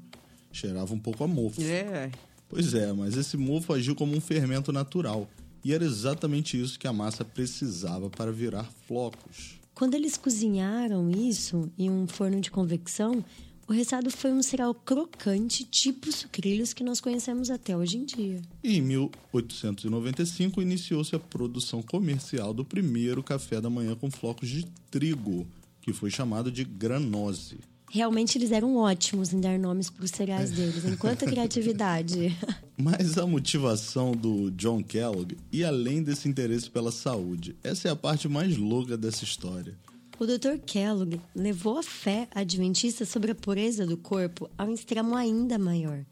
cheirava 0.51 0.93
um 0.93 0.99
pouco 0.99 1.23
a 1.23 1.27
mofo. 1.27 1.61
É. 1.61 2.11
Pois 2.49 2.73
é, 2.73 2.91
mas 2.91 3.15
esse 3.15 3.37
mofo 3.37 3.71
agiu 3.71 3.95
como 3.95 4.13
um 4.13 4.19
fermento 4.19 4.73
natural. 4.73 5.25
E 5.63 5.73
era 5.73 5.85
exatamente 5.85 6.59
isso 6.59 6.77
que 6.77 6.85
a 6.85 6.91
massa 6.91 7.23
precisava 7.23 8.09
para 8.09 8.33
virar 8.33 8.69
flocos. 8.89 9.57
Quando 9.73 9.95
eles 9.95 10.17
cozinharam 10.17 11.09
isso 11.09 11.71
em 11.77 11.89
um 11.89 12.05
forno 12.07 12.41
de 12.41 12.51
convecção, 12.51 13.23
o 13.69 13.71
resultado 13.71 14.09
foi 14.09 14.31
um 14.31 14.41
cereal 14.41 14.73
crocante, 14.73 15.63
tipo 15.63 16.11
sucrilhos 16.11 16.73
que 16.73 16.83
nós 16.83 16.99
conhecemos 16.99 17.51
até 17.51 17.77
hoje 17.77 17.97
em 17.97 18.03
dia. 18.03 18.41
E 18.63 18.77
em 18.77 18.81
1895 18.81 20.59
iniciou-se 20.59 21.15
a 21.15 21.19
produção 21.19 21.83
comercial 21.83 22.51
do 22.51 22.65
primeiro 22.65 23.21
café 23.21 23.61
da 23.61 23.69
manhã 23.69 23.95
com 23.95 24.09
flocos 24.09 24.49
de 24.49 24.65
trigo, 24.89 25.45
que 25.81 25.93
foi 25.93 26.09
chamado 26.09 26.51
de 26.51 26.63
granose. 26.63 27.59
Realmente 27.91 28.39
eles 28.39 28.51
eram 28.51 28.75
ótimos 28.75 29.33
em 29.33 29.39
dar 29.39 29.59
nomes 29.59 29.87
para 29.91 30.03
os 30.03 30.11
cereais 30.11 30.49
deles, 30.49 30.83
enquanto 30.85 31.25
a 31.25 31.27
criatividade. 31.27 32.35
Mas 32.75 33.19
a 33.19 33.27
motivação 33.27 34.13
do 34.13 34.49
John 34.49 34.81
Kellogg 34.81 35.37
ia 35.51 35.67
além 35.67 36.01
desse 36.01 36.27
interesse 36.27 36.71
pela 36.71 36.91
saúde. 36.91 37.55
Essa 37.63 37.87
é 37.87 37.91
a 37.91 37.95
parte 37.95 38.27
mais 38.27 38.57
louca 38.57 38.97
dessa 38.97 39.23
história. 39.23 39.77
O 40.19 40.25
Dr. 40.25 40.59
Kellogg 40.65 41.17
levou 41.33 41.77
a 41.77 41.83
fé 41.83 42.27
adventista 42.35 43.05
sobre 43.05 43.31
a 43.31 43.35
pureza 43.35 43.87
do 43.87 43.95
corpo 43.95 44.49
a 44.57 44.65
um 44.65 44.73
extremo 44.73 45.15
ainda 45.15 45.57
maior. 45.57 46.03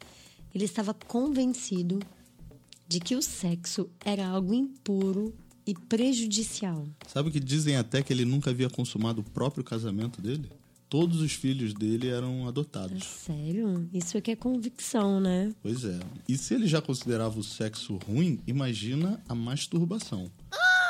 Ele 0.55 0.63
estava 0.63 0.93
convencido 0.93 1.99
de 2.87 3.01
que 3.01 3.17
o 3.17 3.21
sexo 3.21 3.89
era 4.05 4.25
algo 4.25 4.53
impuro 4.53 5.35
e 5.65 5.73
prejudicial. 5.73 6.87
Sabe 7.05 7.31
que 7.31 7.39
dizem 7.41 7.75
até 7.75 8.01
que 8.01 8.13
ele 8.13 8.23
nunca 8.23 8.49
havia 8.49 8.69
consumado 8.69 9.19
o 9.19 9.23
próprio 9.25 9.61
casamento 9.61 10.21
dele? 10.21 10.49
Todos 10.87 11.19
os 11.19 11.33
filhos 11.33 11.73
dele 11.73 12.07
eram 12.07 12.47
adotados. 12.47 13.03
Sério? 13.03 13.89
Isso 13.91 14.17
aqui 14.17 14.31
é 14.31 14.37
convicção, 14.37 15.19
né? 15.19 15.53
Pois 15.61 15.83
é. 15.83 15.99
E 16.29 16.37
se 16.37 16.53
ele 16.53 16.65
já 16.65 16.81
considerava 16.81 17.37
o 17.37 17.43
sexo 17.43 17.99
ruim, 18.07 18.39
imagina 18.47 19.21
a 19.27 19.35
masturbação. 19.35 20.31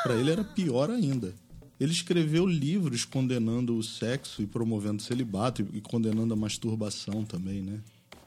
Para 0.04 0.14
ele 0.14 0.30
era 0.30 0.44
pior 0.44 0.88
ainda. 0.88 1.34
Ele 1.80 1.92
escreveu 1.92 2.46
livros 2.46 3.04
condenando 3.04 3.76
o 3.76 3.82
sexo 3.82 4.42
e 4.42 4.46
promovendo 4.46 4.96
o 4.96 5.04
celibato 5.04 5.66
e 5.72 5.80
condenando 5.80 6.34
a 6.34 6.36
masturbação 6.36 7.24
também, 7.24 7.62
né? 7.62 7.80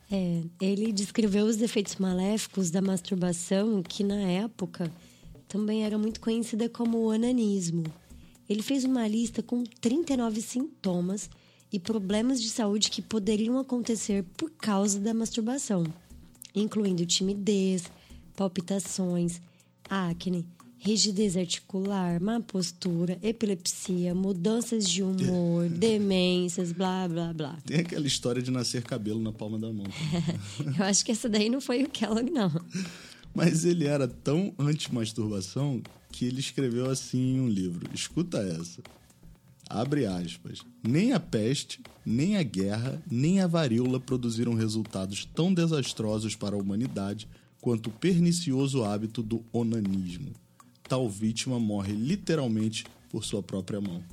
É, 0.10 0.43
ele 0.60 0.91
descreveu 0.91 1.46
os 1.46 1.62
efeitos 1.62 1.96
maléficos 1.96 2.70
da 2.70 2.81
masturbação, 2.81 3.81
que 3.81 4.03
na 4.03 4.22
época 4.22 4.91
também 5.48 5.84
era 5.84 5.98
muito 5.98 6.20
conhecida 6.20 6.67
como 6.67 6.98
o 6.98 7.13
onanismo. 7.13 7.84
Ele 8.50 8.62
fez 8.62 8.84
uma 8.84 9.08
lista 9.08 9.41
com 9.41 9.63
39 9.63 10.41
sintomas 10.41 11.29
e 11.72 11.79
problemas 11.79 12.41
de 12.41 12.50
saúde 12.50 12.91
que 12.91 13.01
poderiam 13.01 13.58
acontecer 13.58 14.25
por 14.36 14.51
causa 14.51 15.00
da 15.00 15.13
masturbação, 15.13 15.86
incluindo 16.53 17.05
timidez, 17.05 17.84
palpitações, 18.36 19.41
acne, 19.89 20.46
rigidez 20.83 21.38
articular, 21.38 22.19
má 22.19 22.41
postura, 22.41 23.19
epilepsia, 23.21 24.15
mudanças 24.15 24.89
de 24.89 25.03
humor, 25.03 25.69
demências, 25.69 26.71
blá 26.71 27.07
blá 27.07 27.31
blá. 27.31 27.57
Tem 27.63 27.81
aquela 27.81 28.07
história 28.07 28.41
de 28.41 28.50
nascer 28.50 28.81
cabelo 28.81 29.21
na 29.21 29.31
palma 29.31 29.59
da 29.59 29.71
mão. 29.71 29.85
Eu 30.77 30.83
acho 30.85 31.05
que 31.05 31.11
essa 31.11 31.29
daí 31.29 31.50
não 31.50 31.61
foi 31.61 31.83
o 31.83 31.89
Kellogg, 31.89 32.31
não. 32.31 32.51
Mas 33.33 33.63
ele 33.63 33.85
era 33.85 34.07
tão 34.07 34.53
anti-masturbação 34.57 35.81
que 36.11 36.25
ele 36.25 36.39
escreveu 36.39 36.89
assim 36.89 37.35
em 37.35 37.39
um 37.39 37.47
livro. 37.47 37.88
Escuta 37.93 38.39
essa. 38.39 38.81
Abre 39.69 40.07
aspas. 40.07 40.61
Nem 40.83 41.13
a 41.13 41.19
peste, 41.19 41.79
nem 42.03 42.38
a 42.38 42.43
guerra, 42.43 43.01
nem 43.09 43.39
a 43.39 43.47
varíola 43.47 44.00
produziram 44.00 44.55
resultados 44.55 45.25
tão 45.25 45.53
desastrosos 45.53 46.35
para 46.35 46.55
a 46.55 46.59
humanidade 46.59 47.27
quanto 47.61 47.88
o 47.88 47.93
pernicioso 47.93 48.83
hábito 48.83 49.21
do 49.21 49.45
onanismo. 49.53 50.33
Tal 50.91 51.07
vítima 51.07 51.57
morre 51.57 51.93
literalmente 51.93 52.83
por 53.10 53.24
sua 53.24 53.41
própria 53.41 53.79
mão. 53.79 54.03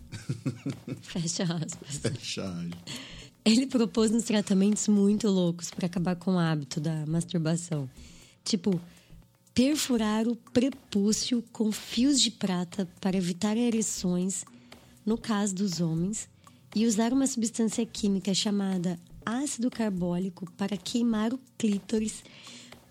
Fecha 1.02 1.42
aspas. 1.42 1.96
Fecha 1.96 2.44
aspas. 2.44 2.94
Ele 3.44 3.66
propôs 3.66 4.12
uns 4.12 4.22
tratamentos 4.22 4.86
muito 4.86 5.26
loucos 5.28 5.72
para 5.72 5.86
acabar 5.86 6.14
com 6.14 6.36
o 6.36 6.38
hábito 6.38 6.78
da 6.78 7.04
masturbação. 7.04 7.90
Tipo, 8.44 8.80
perfurar 9.52 10.28
o 10.28 10.36
prepúcio 10.36 11.42
com 11.50 11.72
fios 11.72 12.20
de 12.20 12.30
prata 12.30 12.88
para 13.00 13.16
evitar 13.16 13.56
ereções, 13.56 14.44
no 15.04 15.18
caso 15.18 15.56
dos 15.56 15.80
homens, 15.80 16.28
e 16.76 16.86
usar 16.86 17.12
uma 17.12 17.26
substância 17.26 17.84
química 17.84 18.32
chamada 18.32 19.00
ácido 19.26 19.68
carbólico 19.68 20.48
para 20.52 20.76
queimar 20.76 21.34
o 21.34 21.40
clítoris 21.58 22.22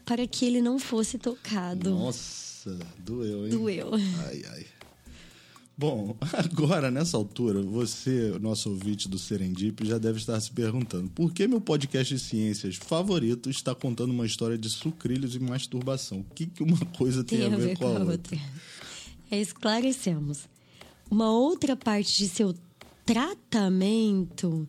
para 0.04 0.28
que 0.28 0.44
ele 0.44 0.62
não 0.62 0.78
fosse 0.78 1.18
tocado. 1.18 1.90
Nossa, 1.92 2.57
doeu, 3.00 3.46
hein? 3.46 3.52
Doeu. 3.52 3.92
Ai, 3.94 4.44
ai. 4.52 4.66
Bom, 5.78 6.16
agora 6.34 6.90
nessa 6.90 7.16
altura, 7.18 7.62
você, 7.62 8.36
nosso 8.42 8.72
ouvinte 8.72 9.08
do 9.08 9.20
Serendip, 9.20 9.86
já 9.86 10.00
deve 10.00 10.18
estar 10.18 10.40
se 10.40 10.52
perguntando 10.52 11.08
por 11.12 11.32
que 11.32 11.48
meu 11.48 11.62
podcast 11.62 12.16
de 12.16 12.20
ciências 12.20 12.78
favorito 12.78 13.48
está 13.48 13.76
contando 13.76 14.10
uma 14.10 14.26
história 14.26 14.58
de 14.58 14.70
sucrilhos 14.70 15.36
e 15.36 15.40
masturbação? 15.40 16.22
O 16.22 16.26
que, 16.34 16.48
que 16.48 16.64
uma 16.64 16.84
coisa 16.98 17.24
tem, 17.24 17.46
a 17.46 17.50
ver, 17.50 17.78
com 17.78 17.86
a 17.86 18.00
outra? 18.00 18.38
É, 19.30 19.40
esclarecemos. 19.40 20.50
Uma 21.12 21.32
outra 21.32 21.76
parte 21.76 22.18
de 22.18 22.28
seu 22.28 22.56
tratamento, 23.06 24.68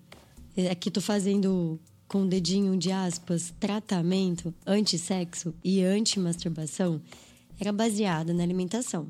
é, 0.55 0.71
aqui 0.71 0.90
tô 0.90 1.00
fazendo 1.00 1.81
com 2.07 2.23
o 2.23 2.28
dedinho 2.28 2.76
de 2.76 2.93
aspas, 2.93 3.52
tratamento 3.59 4.55
anti-sexo 4.67 5.55
e 5.64 5.83
anti-masturbação, 5.83 7.00
era 7.59 7.73
baseada 7.73 8.33
na 8.33 8.43
alimentação. 8.43 9.09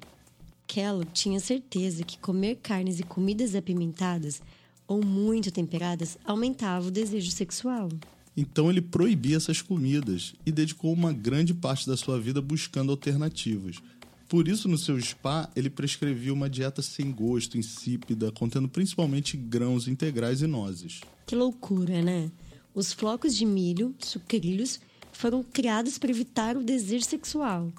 Kellogg 0.67 1.11
tinha 1.13 1.41
certeza 1.41 2.05
que 2.05 2.19
comer 2.19 2.57
carnes 2.57 3.01
e 3.01 3.03
comidas 3.03 3.55
apimentadas 3.55 4.43
ou 4.87 5.05
muito 5.05 5.51
temperadas 5.51 6.19
aumentava 6.25 6.89
o 6.89 6.91
desejo 6.91 7.31
sexual. 7.31 7.89
Então 8.37 8.71
ele 8.71 8.81
proibia 8.81 9.37
essas 9.37 9.61
comidas 9.61 10.35
e 10.47 10.53
dedicou 10.53 10.93
uma 10.93 11.13
grande 11.13 11.53
parte 11.53 11.87
da 11.87 11.97
sua 11.97 12.21
vida 12.21 12.41
buscando 12.41 12.93
alternativas. 12.93 13.77
Por 14.29 14.47
isso, 14.47 14.69
no 14.69 14.77
seu 14.77 15.01
spa, 15.01 15.51
ele 15.57 15.71
prescrevia 15.71 16.35
uma 16.35 16.51
dieta 16.51 16.83
sem 16.83 17.11
gosto, 17.11 17.57
insípida, 17.57 18.31
contendo 18.31 18.69
principalmente 18.69 19.37
grãos 19.37 19.89
integrais 19.89 20.43
e 20.43 20.47
nozes. 20.47 21.01
Que 21.27 21.35
loucura, 21.35 22.03
né? 22.03 22.31
Os 22.75 22.93
flocos 22.93 23.35
de 23.35 23.47
milho, 23.47 23.95
sucrilhos, 23.99 24.79
foram 25.13 25.43
criados 25.43 25.99
para 25.99 26.11
evitar 26.11 26.57
o 26.57 26.63
desejo 26.63 27.07
sexual. 27.07 27.73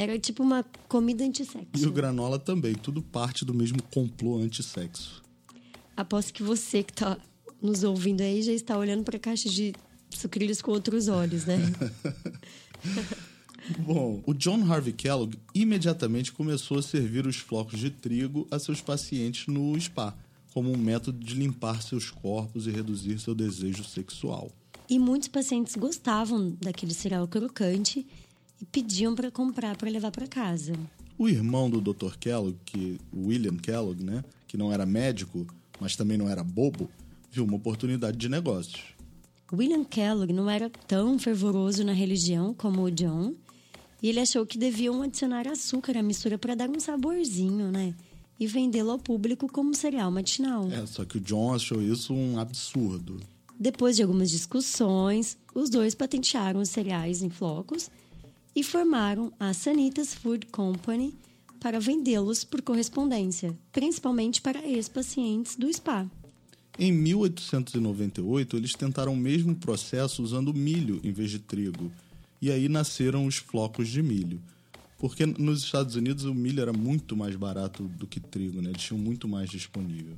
Era 0.00 0.18
tipo 0.18 0.42
uma 0.42 0.64
comida 0.88 1.22
antissexo. 1.22 1.68
E 1.76 1.86
o 1.86 1.92
granola 1.92 2.38
também, 2.38 2.74
tudo 2.74 3.02
parte 3.02 3.44
do 3.44 3.52
mesmo 3.52 3.82
complô 3.82 4.38
antissexo. 4.38 5.22
Aposto 5.94 6.32
que 6.32 6.42
você 6.42 6.82
que 6.82 6.92
está 6.92 7.18
nos 7.60 7.84
ouvindo 7.84 8.22
aí 8.22 8.40
já 8.40 8.50
está 8.50 8.78
olhando 8.78 9.04
para 9.04 9.18
a 9.18 9.20
caixa 9.20 9.50
de 9.50 9.74
sucrilhos 10.08 10.62
com 10.62 10.70
outros 10.70 11.08
olhos, 11.08 11.44
né? 11.44 11.58
Bom, 13.80 14.22
o 14.26 14.32
John 14.32 14.64
Harvey 14.72 14.94
Kellogg 14.94 15.36
imediatamente 15.54 16.32
começou 16.32 16.78
a 16.78 16.82
servir 16.82 17.26
os 17.26 17.36
flocos 17.36 17.78
de 17.78 17.90
trigo 17.90 18.48
a 18.50 18.58
seus 18.58 18.80
pacientes 18.80 19.48
no 19.48 19.78
spa, 19.78 20.16
como 20.54 20.72
um 20.72 20.78
método 20.78 21.22
de 21.22 21.34
limpar 21.34 21.82
seus 21.82 22.10
corpos 22.10 22.66
e 22.66 22.70
reduzir 22.70 23.18
seu 23.18 23.34
desejo 23.34 23.84
sexual. 23.84 24.50
E 24.88 24.98
muitos 24.98 25.28
pacientes 25.28 25.76
gostavam 25.76 26.56
daquele 26.58 26.94
cereal 26.94 27.28
crocante 27.28 28.06
e 28.60 28.64
pediam 28.66 29.14
para 29.14 29.30
comprar 29.30 29.76
para 29.76 29.90
levar 29.90 30.10
para 30.10 30.26
casa. 30.26 30.74
O 31.18 31.28
irmão 31.28 31.68
do 31.68 31.80
Dr. 31.80 32.16
Kellogg, 32.18 32.56
que 32.64 32.98
William 33.14 33.56
Kellogg, 33.56 34.02
né, 34.02 34.24
que 34.46 34.56
não 34.56 34.72
era 34.72 34.86
médico, 34.86 35.46
mas 35.78 35.96
também 35.96 36.16
não 36.16 36.28
era 36.28 36.42
bobo, 36.42 36.88
viu 37.30 37.44
uma 37.44 37.56
oportunidade 37.56 38.16
de 38.16 38.28
negócios. 38.28 38.82
William 39.52 39.84
Kellogg 39.84 40.32
não 40.32 40.48
era 40.48 40.70
tão 40.86 41.18
fervoroso 41.18 41.84
na 41.84 41.92
religião 41.92 42.54
como 42.54 42.82
o 42.82 42.90
John, 42.90 43.34
e 44.02 44.08
ele 44.08 44.20
achou 44.20 44.46
que 44.46 44.56
deviam 44.56 45.02
adicionar 45.02 45.46
açúcar 45.46 45.98
à 45.98 46.02
mistura 46.02 46.38
para 46.38 46.54
dar 46.54 46.70
um 46.70 46.80
saborzinho, 46.80 47.70
né? 47.70 47.94
E 48.38 48.46
vendê-lo 48.46 48.92
ao 48.92 48.98
público 48.98 49.46
como 49.46 49.74
cereal 49.74 50.10
matinal. 50.10 50.70
É, 50.70 50.86
só 50.86 51.04
que 51.04 51.18
o 51.18 51.20
John 51.20 51.52
achou 51.52 51.82
isso 51.82 52.14
um 52.14 52.38
absurdo. 52.38 53.20
Depois 53.58 53.96
de 53.96 54.02
algumas 54.02 54.30
discussões, 54.30 55.36
os 55.54 55.68
dois 55.68 55.94
patentearam 55.94 56.60
os 56.60 56.70
cereais 56.70 57.22
em 57.22 57.28
flocos 57.28 57.90
e 58.54 58.62
formaram 58.62 59.32
a 59.38 59.52
Sanitas 59.52 60.14
Food 60.14 60.46
Company 60.46 61.14
para 61.60 61.78
vendê-los 61.78 62.42
por 62.42 62.62
correspondência, 62.62 63.56
principalmente 63.70 64.40
para 64.40 64.66
ex-pacientes 64.66 65.56
do 65.56 65.72
spa. 65.72 66.06
Em 66.78 66.90
1898, 66.90 68.56
eles 68.56 68.72
tentaram 68.72 69.12
o 69.12 69.16
mesmo 69.16 69.54
processo 69.54 70.22
usando 70.22 70.54
milho 70.54 71.00
em 71.04 71.12
vez 71.12 71.30
de 71.30 71.38
trigo. 71.38 71.92
E 72.40 72.50
aí 72.50 72.68
nasceram 72.68 73.26
os 73.26 73.36
flocos 73.36 73.88
de 73.88 74.02
milho. 74.02 74.40
Porque 74.98 75.26
nos 75.26 75.62
Estados 75.62 75.94
Unidos 75.94 76.24
o 76.24 76.34
milho 76.34 76.60
era 76.60 76.72
muito 76.72 77.16
mais 77.16 77.36
barato 77.36 77.82
do 77.82 78.06
que 78.06 78.18
trigo, 78.18 78.62
né? 78.62 78.70
Eles 78.70 78.82
tinham 78.82 78.98
muito 78.98 79.28
mais 79.28 79.50
disponível. 79.50 80.16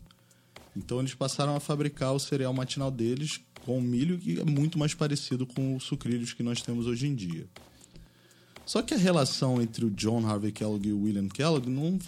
Então 0.77 1.01
eles 1.01 1.15
passaram 1.15 1.57
a 1.57 1.61
fabricar 1.61 2.13
o 2.13 2.19
cereal 2.19 2.53
matinal 2.55 2.91
deles 2.91 3.41
com 3.65 3.81
milho 3.81 4.19
que 4.19 4.41
é 4.41 4.45
muito 4.45 4.79
mais 4.79 4.95
parecido 4.95 5.47
com 5.47 5.77
os 5.77 5.85
sucrilhos 5.85 6.33
que 6.33 6.43
nós 6.43 6.63
temos 6.63 6.87
hoje 6.87 7.07
em 7.07 7.15
dia. 7.15 7.47
Só 8.65 8.81
que 8.83 8.95
a 8.95 8.99
relação 8.99 9.61
entre 9.61 9.85
o 9.85 9.91
John 9.91 10.27
Harvey 10.27 10.53
Kellogg 10.53 10.89
e 10.89 10.93
o 10.93 11.03
William 11.03 11.29
Kellogg 11.29 11.69
não 11.69 11.99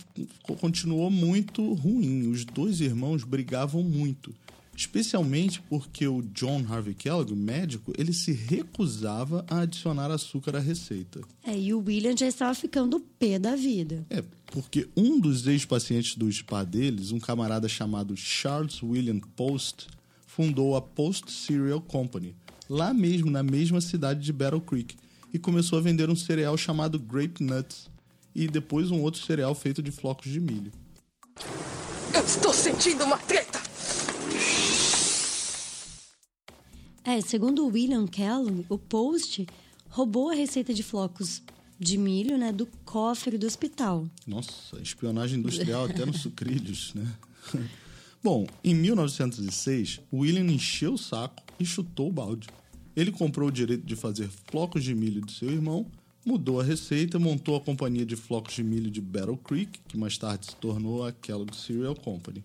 continuou 0.61 1.11
muito 1.11 1.75
ruim. 1.75 2.29
Os 2.31 2.45
dois 2.45 2.81
irmãos 2.81 3.25
brigavam 3.25 3.83
muito. 3.83 4.35
Especialmente 4.77 5.63
porque 5.63 6.07
o 6.07 6.21
John 6.21 6.65
Harvey 6.69 6.95
Kellogg, 6.95 7.33
o 7.33 7.37
médico, 7.37 7.93
ele 7.97 8.13
se 8.13 8.33
recusava 8.33 9.45
a 9.49 9.61
adicionar 9.61 10.11
açúcar 10.11 10.57
à 10.57 10.61
receita. 10.61 11.21
É, 11.45 11.57
e 11.57 11.73
o 11.73 11.79
William 11.79 12.17
já 12.17 12.27
estava 12.27 12.55
ficando 12.55 12.99
pé 12.99 13.39
da 13.39 13.55
vida. 13.55 14.05
É, 14.11 14.23
porque 14.47 14.89
um 14.97 15.21
dos 15.21 15.47
ex-pacientes 15.47 16.17
do 16.17 16.31
spa 16.31 16.65
deles, 16.65 17.13
um 17.13 17.21
camarada 17.21 17.69
chamado 17.69 18.17
Charles 18.17 18.83
William 18.83 19.21
Post, 19.37 19.87
fundou 20.27 20.75
a 20.75 20.83
Post 20.83 21.31
Cereal 21.31 21.81
Company, 21.81 22.35
lá 22.69 22.93
mesmo 22.93 23.31
na 23.31 23.45
mesma 23.45 23.81
cidade 23.81 24.21
de 24.21 24.33
Battle 24.33 24.61
Creek, 24.61 24.97
e 25.35 25.39
começou 25.39 25.81
a 25.81 25.83
vender 25.83 26.09
um 26.09 26.15
cereal 26.15 26.57
chamado 26.57 26.97
Grape 26.97 27.43
Nuts 27.43 27.91
e 28.33 28.47
depois 28.47 28.93
um 28.93 29.03
outro 29.03 29.21
cereal 29.21 29.53
feito 29.53 29.83
de 29.83 29.91
flocos 29.91 30.31
de 30.31 30.39
milho. 30.39 30.71
Eu 32.15 32.25
estou 32.25 32.55
sentindo 32.55 33.03
uma 33.03 33.19
treta! 33.19 33.61
É, 37.03 37.21
segundo 37.21 37.67
William 37.67 38.07
Kellogg, 38.07 38.65
o 38.69 38.79
Post 38.79 39.45
roubou 39.91 40.31
a 40.31 40.35
receita 40.35 40.73
de 40.73 40.85
flocos 40.85 41.43
de 41.81 41.99
milho, 41.99 42.39
né, 42.39 42.53
do 42.53 42.67
cofre 42.85 43.37
do 43.37 43.45
hospital. 43.47 44.09
Nossa, 44.25 44.81
espionagem 44.81 45.41
industrial 45.41 45.87
até 45.87 46.07
nos 46.07 46.21
sucrilhos, 46.21 46.95
né? 46.95 47.13
Bom, 48.23 48.47
em 48.63 48.75
1906, 48.75 50.01
William 50.13 50.47
encheu 50.47 50.95
o 50.95 50.99
saco 50.99 51.43
e 51.59 51.67
chutou 51.67 52.09
o 52.09 52.13
balde. 52.13 52.49
Ele 52.97 53.11
comprou 53.11 53.49
o 53.49 53.53
direito 53.53 53.85
de 53.85 53.97
fazer 53.97 54.29
flocos 54.51 54.85
de 54.85 54.95
milho 54.95 55.21
de 55.21 55.33
seu 55.33 55.51
irmão, 55.51 55.87
mudou 56.25 56.61
a 56.61 56.65
receita, 56.65 57.19
montou 57.19 57.57
a 57.57 57.61
companhia 57.61 58.07
de 58.07 58.17
flocos 58.17 58.55
de 58.55 58.63
milho 58.63 58.91
de 58.91 59.01
Battle 59.01 59.37
Creek, 59.37 59.81
que 59.89 59.97
mais 59.97 60.17
tarde 60.17 60.47
se 60.47 60.57
tornou 60.57 61.05
a 61.05 61.13
Kellogg 61.13 61.55
Cereal 61.55 61.95
Company. 61.95 62.43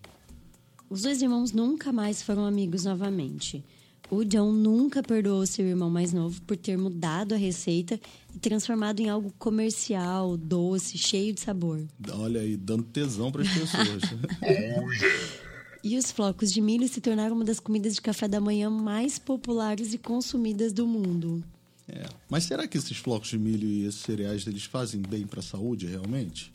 Os 0.88 1.02
dois 1.02 1.22
irmãos 1.22 1.52
nunca 1.52 1.92
mais 1.92 2.20
foram 2.20 2.44
amigos 2.44 2.84
novamente. 2.84 3.64
O 4.10 4.24
John 4.24 4.50
nunca 4.50 5.04
perdoou 5.04 5.46
seu 5.46 5.64
irmão 5.64 5.88
mais 5.88 6.12
novo 6.12 6.42
por 6.42 6.56
ter 6.56 6.76
mudado 6.76 7.32
a 7.32 7.38
receita 7.38 7.98
e 8.34 8.38
transformado 8.40 8.98
em 8.98 9.08
algo 9.08 9.32
comercial, 9.38 10.36
doce, 10.36 10.98
cheio 10.98 11.32
de 11.32 11.40
sabor. 11.40 11.80
Olha 12.12 12.40
aí, 12.40 12.56
dando 12.56 12.82
tesão 12.82 13.30
para 13.30 13.42
as 13.42 13.48
pessoas. 13.48 14.02
E 15.82 15.96
os 15.96 16.10
flocos 16.10 16.52
de 16.52 16.60
milho 16.60 16.86
se 16.88 17.00
tornaram 17.00 17.34
uma 17.34 17.44
das 17.44 17.58
comidas 17.58 17.94
de 17.94 18.02
café 18.02 18.28
da 18.28 18.40
manhã 18.40 18.68
mais 18.68 19.18
populares 19.18 19.94
e 19.94 19.98
consumidas 19.98 20.72
do 20.72 20.86
mundo. 20.86 21.42
É. 21.88 22.06
Mas 22.28 22.44
será 22.44 22.68
que 22.68 22.76
esses 22.76 22.98
flocos 22.98 23.28
de 23.30 23.38
milho 23.38 23.66
e 23.66 23.86
esses 23.86 24.00
cereais 24.00 24.46
eles 24.46 24.64
fazem 24.64 25.00
bem 25.00 25.26
para 25.26 25.40
a 25.40 25.42
saúde 25.42 25.86
realmente? 25.86 26.52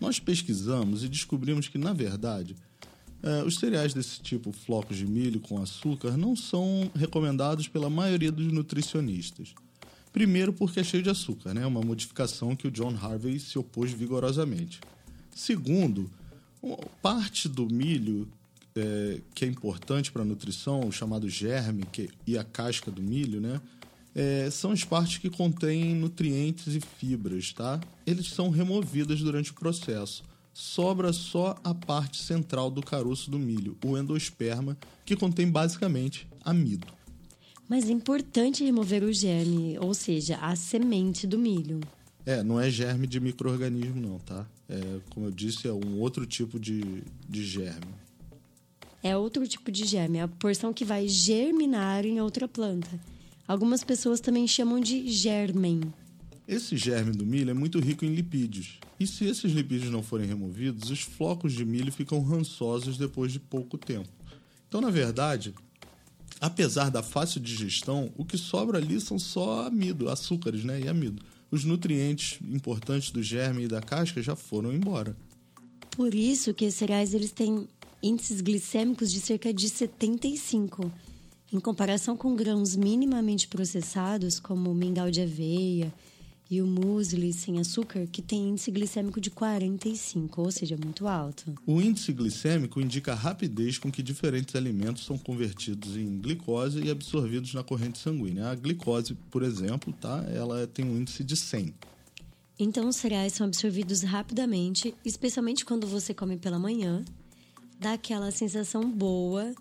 Nós 0.00 0.18
pesquisamos 0.18 1.04
e 1.04 1.08
descobrimos 1.08 1.68
que, 1.68 1.78
na 1.78 1.92
verdade, 1.92 2.56
é, 3.22 3.42
os 3.44 3.56
cereais 3.56 3.94
desse 3.94 4.20
tipo, 4.20 4.52
flocos 4.52 4.96
de 4.96 5.06
milho 5.06 5.40
com 5.40 5.60
açúcar, 5.60 6.16
não 6.16 6.36
são 6.36 6.90
recomendados 6.94 7.68
pela 7.68 7.88
maioria 7.88 8.30
dos 8.30 8.52
nutricionistas. 8.52 9.54
Primeiro, 10.12 10.52
porque 10.52 10.80
é 10.80 10.84
cheio 10.84 11.02
de 11.02 11.10
açúcar, 11.10 11.54
né? 11.54 11.66
uma 11.66 11.80
modificação 11.80 12.56
que 12.56 12.66
o 12.66 12.70
John 12.70 12.96
Harvey 13.00 13.38
se 13.38 13.58
opôs 13.58 13.92
vigorosamente. 13.92 14.80
Segundo, 15.34 16.10
parte 17.02 17.48
do 17.48 17.66
milho 17.66 18.28
é, 18.78 19.20
que 19.34 19.44
é 19.44 19.48
importante 19.48 20.12
para 20.12 20.22
a 20.22 20.24
nutrição, 20.24 20.80
o 20.80 20.92
chamado 20.92 21.28
germe 21.28 21.84
que, 21.90 22.08
e 22.26 22.38
a 22.38 22.44
casca 22.44 22.90
do 22.90 23.02
milho, 23.02 23.40
né? 23.40 23.60
É, 24.14 24.48
são 24.50 24.72
as 24.72 24.84
partes 24.84 25.18
que 25.18 25.30
contêm 25.30 25.94
nutrientes 25.94 26.74
e 26.74 26.80
fibras, 26.80 27.52
tá? 27.52 27.80
Eles 28.06 28.28
são 28.28 28.50
removidos 28.50 29.20
durante 29.20 29.52
o 29.52 29.54
processo 29.54 30.24
sobra 30.58 31.12
só 31.12 31.56
a 31.62 31.72
parte 31.72 32.20
central 32.20 32.68
do 32.68 32.82
caroço 32.82 33.30
do 33.30 33.38
milho, 33.38 33.76
o 33.84 33.96
endosperma, 33.96 34.76
que 35.04 35.14
contém 35.14 35.48
basicamente 35.48 36.26
amido. 36.44 36.88
Mas 37.68 37.88
é 37.88 37.92
importante 37.92 38.64
remover 38.64 39.04
o 39.04 39.12
germe, 39.12 39.78
ou 39.78 39.94
seja, 39.94 40.36
a 40.38 40.56
semente 40.56 41.28
do 41.28 41.38
milho. 41.38 41.78
É, 42.26 42.42
não 42.42 42.58
é 42.58 42.68
germe 42.68 43.06
de 43.06 43.20
micro-organismo, 43.20 44.00
não, 44.00 44.18
tá? 44.18 44.44
É, 44.68 44.98
como 45.10 45.26
eu 45.26 45.30
disse, 45.30 45.68
é 45.68 45.72
um 45.72 46.00
outro 46.00 46.26
tipo 46.26 46.58
de, 46.58 47.04
de 47.28 47.44
germe. 47.44 47.94
É 49.02 49.16
outro 49.16 49.46
tipo 49.46 49.70
de 49.70 49.84
germe, 49.84 50.18
é 50.18 50.22
a 50.22 50.28
porção 50.28 50.72
que 50.72 50.84
vai 50.84 51.06
germinar 51.06 52.04
em 52.04 52.20
outra 52.20 52.48
planta. 52.48 52.98
Algumas 53.46 53.84
pessoas 53.84 54.20
também 54.20 54.46
chamam 54.46 54.80
de 54.80 55.08
germen. 55.08 55.80
Esse 56.46 56.76
germe 56.76 57.12
do 57.12 57.24
milho 57.24 57.50
é 57.50 57.54
muito 57.54 57.78
rico 57.78 58.04
em 58.04 58.14
lipídios. 58.14 58.80
E 58.98 59.06
se 59.06 59.24
esses 59.26 59.52
lipídios 59.52 59.92
não 59.92 60.02
forem 60.02 60.26
removidos, 60.26 60.90
os 60.90 61.00
flocos 61.00 61.52
de 61.52 61.64
milho 61.64 61.92
ficam 61.92 62.22
rançosos 62.22 62.98
depois 62.98 63.32
de 63.32 63.38
pouco 63.38 63.78
tempo. 63.78 64.08
Então, 64.66 64.80
na 64.80 64.90
verdade, 64.90 65.54
apesar 66.40 66.90
da 66.90 67.02
fácil 67.02 67.40
digestão, 67.40 68.10
o 68.16 68.24
que 68.24 68.36
sobra 68.36 68.78
ali 68.78 69.00
são 69.00 69.18
só 69.18 69.66
amido, 69.66 70.08
açúcares, 70.08 70.64
né? 70.64 70.80
E 70.80 70.88
amido. 70.88 71.22
Os 71.50 71.64
nutrientes 71.64 72.38
importantes 72.42 73.10
do 73.10 73.22
germe 73.22 73.64
e 73.64 73.68
da 73.68 73.80
casca 73.80 74.20
já 74.22 74.34
foram 74.34 74.72
embora. 74.72 75.16
Por 75.90 76.14
isso 76.14 76.52
que 76.52 76.66
os 76.66 76.74
cereais 76.74 77.14
eles 77.14 77.32
têm 77.32 77.66
índices 78.02 78.40
glicêmicos 78.40 79.10
de 79.10 79.20
cerca 79.20 79.52
de 79.52 79.68
75, 79.68 80.90
em 81.52 81.58
comparação 81.58 82.16
com 82.16 82.36
grãos 82.36 82.76
minimamente 82.76 83.48
processados, 83.48 84.38
como 84.38 84.70
o 84.70 84.74
mingau 84.74 85.10
de 85.10 85.20
aveia 85.20 85.92
e 86.50 86.62
o 86.62 86.66
muesli 86.66 87.32
sem 87.32 87.58
açúcar, 87.58 88.06
que 88.06 88.22
tem 88.22 88.48
índice 88.48 88.70
glicêmico 88.70 89.20
de 89.20 89.30
45, 89.30 90.40
ou 90.40 90.50
seja, 90.50 90.76
muito 90.82 91.06
alto. 91.06 91.54
O 91.66 91.80
índice 91.80 92.12
glicêmico 92.12 92.80
indica 92.80 93.12
a 93.12 93.14
rapidez 93.14 93.76
com 93.76 93.92
que 93.92 94.02
diferentes 94.02 94.54
alimentos 94.54 95.04
são 95.04 95.18
convertidos 95.18 95.96
em 95.96 96.18
glicose 96.18 96.80
e 96.80 96.90
absorvidos 96.90 97.52
na 97.52 97.62
corrente 97.62 97.98
sanguínea. 97.98 98.48
A 98.48 98.54
glicose, 98.54 99.14
por 99.30 99.42
exemplo, 99.42 99.92
tá? 99.92 100.24
ela 100.32 100.66
tem 100.66 100.86
um 100.86 100.96
índice 100.96 101.22
de 101.22 101.36
100. 101.36 101.74
Então, 102.58 102.88
os 102.88 102.96
cereais 102.96 103.34
são 103.34 103.46
absorvidos 103.46 104.02
rapidamente, 104.02 104.94
especialmente 105.04 105.64
quando 105.64 105.86
você 105.86 106.12
come 106.12 106.36
pela 106.36 106.58
manhã. 106.58 107.04
Dá 107.78 107.92
aquela 107.92 108.30
sensação 108.30 108.90
boa, 108.90 109.54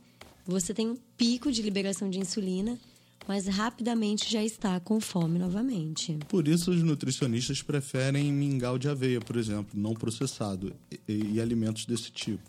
você 0.45 0.73
tem 0.73 0.89
um 0.89 0.97
pico 1.15 1.51
de 1.51 1.61
liberação 1.61 2.09
de 2.09 2.19
insulina, 2.19 2.79
mas 3.27 3.45
rapidamente 3.45 4.31
já 4.31 4.43
está 4.43 4.79
com 4.79 4.99
fome 4.99 5.37
novamente. 5.37 6.17
Por 6.29 6.47
isso, 6.47 6.71
os 6.71 6.81
nutricionistas 6.81 7.61
preferem 7.61 8.31
mingau 8.31 8.79
de 8.79 8.87
aveia, 8.87 9.19
por 9.19 9.35
exemplo, 9.35 9.79
não 9.79 9.93
processado, 9.93 10.73
e, 11.07 11.33
e 11.33 11.41
alimentos 11.41 11.85
desse 11.85 12.09
tipo. 12.09 12.41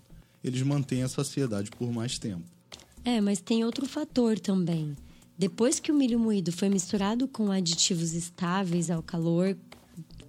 Eles 0.43 0.63
mantêm 0.63 1.03
a 1.03 1.09
saciedade 1.09 1.71
por 1.71 1.93
mais 1.93 2.19
tempo. 2.19 2.45
É, 3.05 3.21
mas 3.21 3.41
tem 3.41 3.65
outro 3.65 3.85
fator 3.87 4.39
também. 4.39 4.97
Depois 5.37 5.79
que 5.81 5.93
o 5.93 5.95
milho 5.95 6.19
moído 6.19 6.51
foi 6.53 6.69
misturado 6.69 7.29
com 7.29 7.51
aditivos 7.51 8.13
estáveis 8.13 8.91
ao 8.91 9.03
calor, 9.03 9.57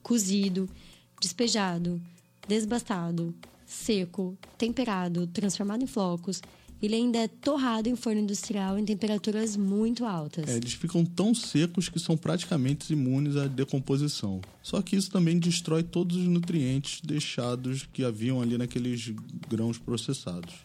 cozido, 0.01 0.67
despejado, 1.21 2.01
desbastado, 2.47 3.33
seco, 3.69 4.35
temperado, 4.57 5.27
transformado 5.27 5.83
em 5.83 5.87
flocos, 5.87 6.41
ele 6.81 6.95
ainda 6.95 7.19
é 7.19 7.27
torrado 7.27 7.87
em 7.87 7.95
forno 7.95 8.21
industrial 8.21 8.79
em 8.79 8.85
temperaturas 8.85 9.55
muito 9.55 10.05
altas. 10.05 10.47
É, 10.49 10.55
eles 10.55 10.73
ficam 10.73 11.05
tão 11.05 11.35
secos 11.35 11.87
que 11.87 11.99
são 11.99 12.17
praticamente 12.17 12.91
imunes 12.91 13.35
à 13.35 13.47
decomposição. 13.47 14.41
Só 14.63 14.81
que 14.81 14.95
isso 14.95 15.11
também 15.11 15.37
destrói 15.37 15.83
todos 15.83 16.17
os 16.17 16.25
nutrientes 16.25 17.01
deixados 17.03 17.87
que 17.93 18.03
haviam 18.03 18.41
ali 18.41 18.57
naqueles 18.57 19.13
grãos 19.47 19.77
processados. 19.77 20.55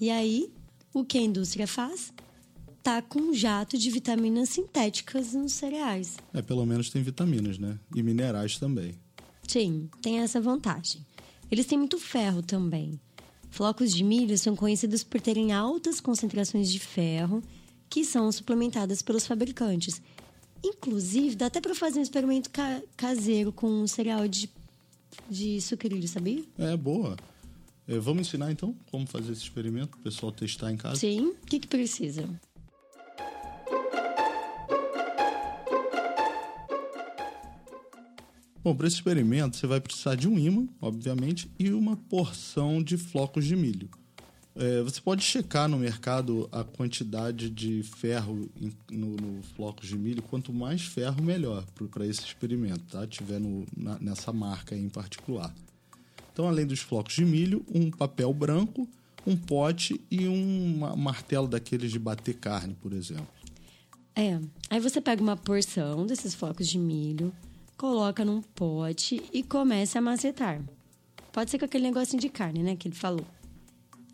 E 0.00 0.10
aí, 0.10 0.50
o 0.92 1.04
que 1.04 1.16
a 1.16 1.22
indústria 1.22 1.66
faz? 1.66 2.12
Tá 2.82 3.00
com 3.00 3.20
um 3.20 3.34
jato 3.34 3.78
de 3.78 3.90
vitaminas 3.90 4.50
sintéticas 4.50 5.32
nos 5.32 5.52
cereais. 5.52 6.16
É, 6.34 6.42
pelo 6.42 6.66
menos 6.66 6.90
tem 6.90 7.02
vitaminas, 7.02 7.58
né? 7.58 7.78
E 7.94 8.02
minerais 8.02 8.58
também. 8.58 8.94
Sim, 9.46 9.88
tem 10.02 10.18
essa 10.18 10.40
vantagem. 10.40 11.00
Eles 11.50 11.66
têm 11.66 11.78
muito 11.78 11.98
ferro 11.98 12.42
também. 12.42 12.98
Flocos 13.50 13.92
de 13.92 14.02
milho 14.02 14.36
são 14.36 14.56
conhecidos 14.56 15.04
por 15.04 15.20
terem 15.20 15.52
altas 15.52 16.00
concentrações 16.00 16.70
de 16.72 16.80
ferro, 16.80 17.42
que 17.88 18.04
são 18.04 18.30
suplementadas 18.32 19.00
pelos 19.00 19.26
fabricantes. 19.26 20.02
Inclusive, 20.64 21.36
dá 21.36 21.46
até 21.46 21.60
para 21.60 21.74
fazer 21.74 22.00
um 22.00 22.02
experimento 22.02 22.50
ca 22.50 22.82
caseiro 22.96 23.52
com 23.52 23.68
um 23.68 23.86
cereal 23.86 24.26
de, 24.26 24.50
de 25.30 25.60
sucrilho, 25.60 26.08
sabia? 26.08 26.42
É, 26.58 26.76
boa. 26.76 27.16
É, 27.86 27.98
vamos 27.98 28.26
ensinar 28.26 28.50
então 28.50 28.74
como 28.90 29.06
fazer 29.06 29.32
esse 29.32 29.42
experimento 29.42 29.96
o 29.98 30.00
pessoal 30.00 30.32
testar 30.32 30.72
em 30.72 30.76
casa? 30.76 30.96
Sim. 30.96 31.28
O 31.28 31.46
que, 31.46 31.60
que 31.60 31.68
precisa? 31.68 32.28
Bom, 38.64 38.74
para 38.74 38.86
esse 38.86 38.96
experimento 38.96 39.58
você 39.58 39.66
vai 39.66 39.78
precisar 39.78 40.14
de 40.14 40.26
um 40.26 40.38
ímã, 40.38 40.66
obviamente, 40.80 41.50
e 41.58 41.70
uma 41.70 41.98
porção 41.98 42.82
de 42.82 42.96
flocos 42.96 43.44
de 43.44 43.54
milho. 43.54 43.90
É, 44.56 44.80
você 44.82 45.02
pode 45.02 45.22
checar 45.22 45.68
no 45.68 45.76
mercado 45.76 46.48
a 46.50 46.64
quantidade 46.64 47.50
de 47.50 47.82
ferro 47.82 48.48
em, 48.58 48.72
no, 48.90 49.16
no 49.16 49.42
flocos 49.42 49.86
de 49.86 49.98
milho. 49.98 50.22
Quanto 50.22 50.50
mais 50.50 50.80
ferro, 50.80 51.22
melhor 51.22 51.62
para 51.90 52.06
esse 52.06 52.22
experimento, 52.22 52.80
tá? 52.90 53.06
Tiver 53.06 53.38
no, 53.38 53.66
na, 53.76 53.98
nessa 53.98 54.32
marca 54.32 54.74
em 54.74 54.88
particular. 54.88 55.54
Então, 56.32 56.48
além 56.48 56.66
dos 56.66 56.80
flocos 56.80 57.14
de 57.14 57.24
milho, 57.24 57.62
um 57.68 57.90
papel 57.90 58.32
branco, 58.32 58.88
um 59.26 59.36
pote 59.36 60.00
e 60.10 60.26
um 60.26 60.96
martelo 60.96 61.46
daqueles 61.48 61.92
de 61.92 61.98
bater 61.98 62.36
carne, 62.36 62.74
por 62.80 62.94
exemplo. 62.94 63.28
É. 64.16 64.40
Aí 64.70 64.80
você 64.80 65.02
pega 65.02 65.22
uma 65.22 65.36
porção 65.36 66.06
desses 66.06 66.34
flocos 66.34 66.66
de 66.66 66.78
milho, 66.78 67.30
coloca 67.76 68.24
num 68.24 68.40
pote 68.40 69.22
e 69.32 69.42
começa 69.42 69.98
a 69.98 70.02
macetar. 70.02 70.62
Pode 71.32 71.50
ser 71.50 71.58
com 71.58 71.64
aquele 71.64 71.84
negocinho 71.84 72.20
de 72.20 72.28
carne, 72.28 72.62
né, 72.62 72.76
que 72.76 72.88
ele 72.88 72.94
falou. 72.94 73.26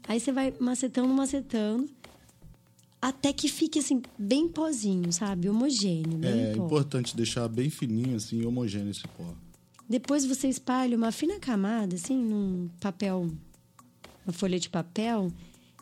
Aí 0.09 0.19
você 0.19 0.33
vai 0.33 0.53
macetando, 0.59 1.09
macetando, 1.09 1.89
até 3.01 3.33
que 3.33 3.49
fique 3.49 3.79
assim 3.79 4.03
bem 4.19 4.49
pozinho, 4.49 5.13
sabe? 5.13 5.49
Homogêneo, 5.49 6.19
bem 6.19 6.47
É 6.47 6.55
pó. 6.57 6.65
importante 6.65 7.17
deixar 7.17 7.49
bem 7.49 7.71
fininho 7.71 8.17
assim, 8.17 8.45
homogêneo 8.45 8.91
esse 8.91 9.07
pó. 9.09 9.35
Depois 9.89 10.25
você 10.25 10.49
espalha 10.49 10.97
uma 10.97 11.13
fina 11.13 11.39
camada 11.39 11.97
assim 11.97 12.17
num 12.17 12.69
papel, 12.81 13.29
uma 14.27 14.33
folha 14.33 14.59
de 14.59 14.69
papel, 14.69 15.31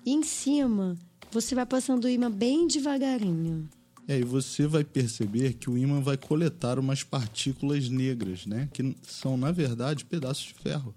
e 0.05 0.13
em 0.13 0.23
cima 0.23 0.97
você 1.31 1.55
vai 1.55 1.67
passando 1.67 2.05
o 2.05 2.09
imã 2.09 2.31
bem 2.31 2.67
devagarinho. 2.67 3.69
E 4.09 4.23
você 4.23 4.67
vai 4.67 4.83
perceber 4.85 5.53
que 5.53 5.69
o 5.69 5.77
ímã 5.77 6.01
vai 6.01 6.17
coletar 6.17 6.79
umas 6.79 7.03
partículas 7.03 7.89
negras, 7.91 8.47
né? 8.47 8.69
Que 8.73 8.97
são, 9.03 9.37
na 9.37 9.53
verdade, 9.53 10.05
pedaços 10.07 10.45
de 10.47 10.55
ferro. 10.55 10.95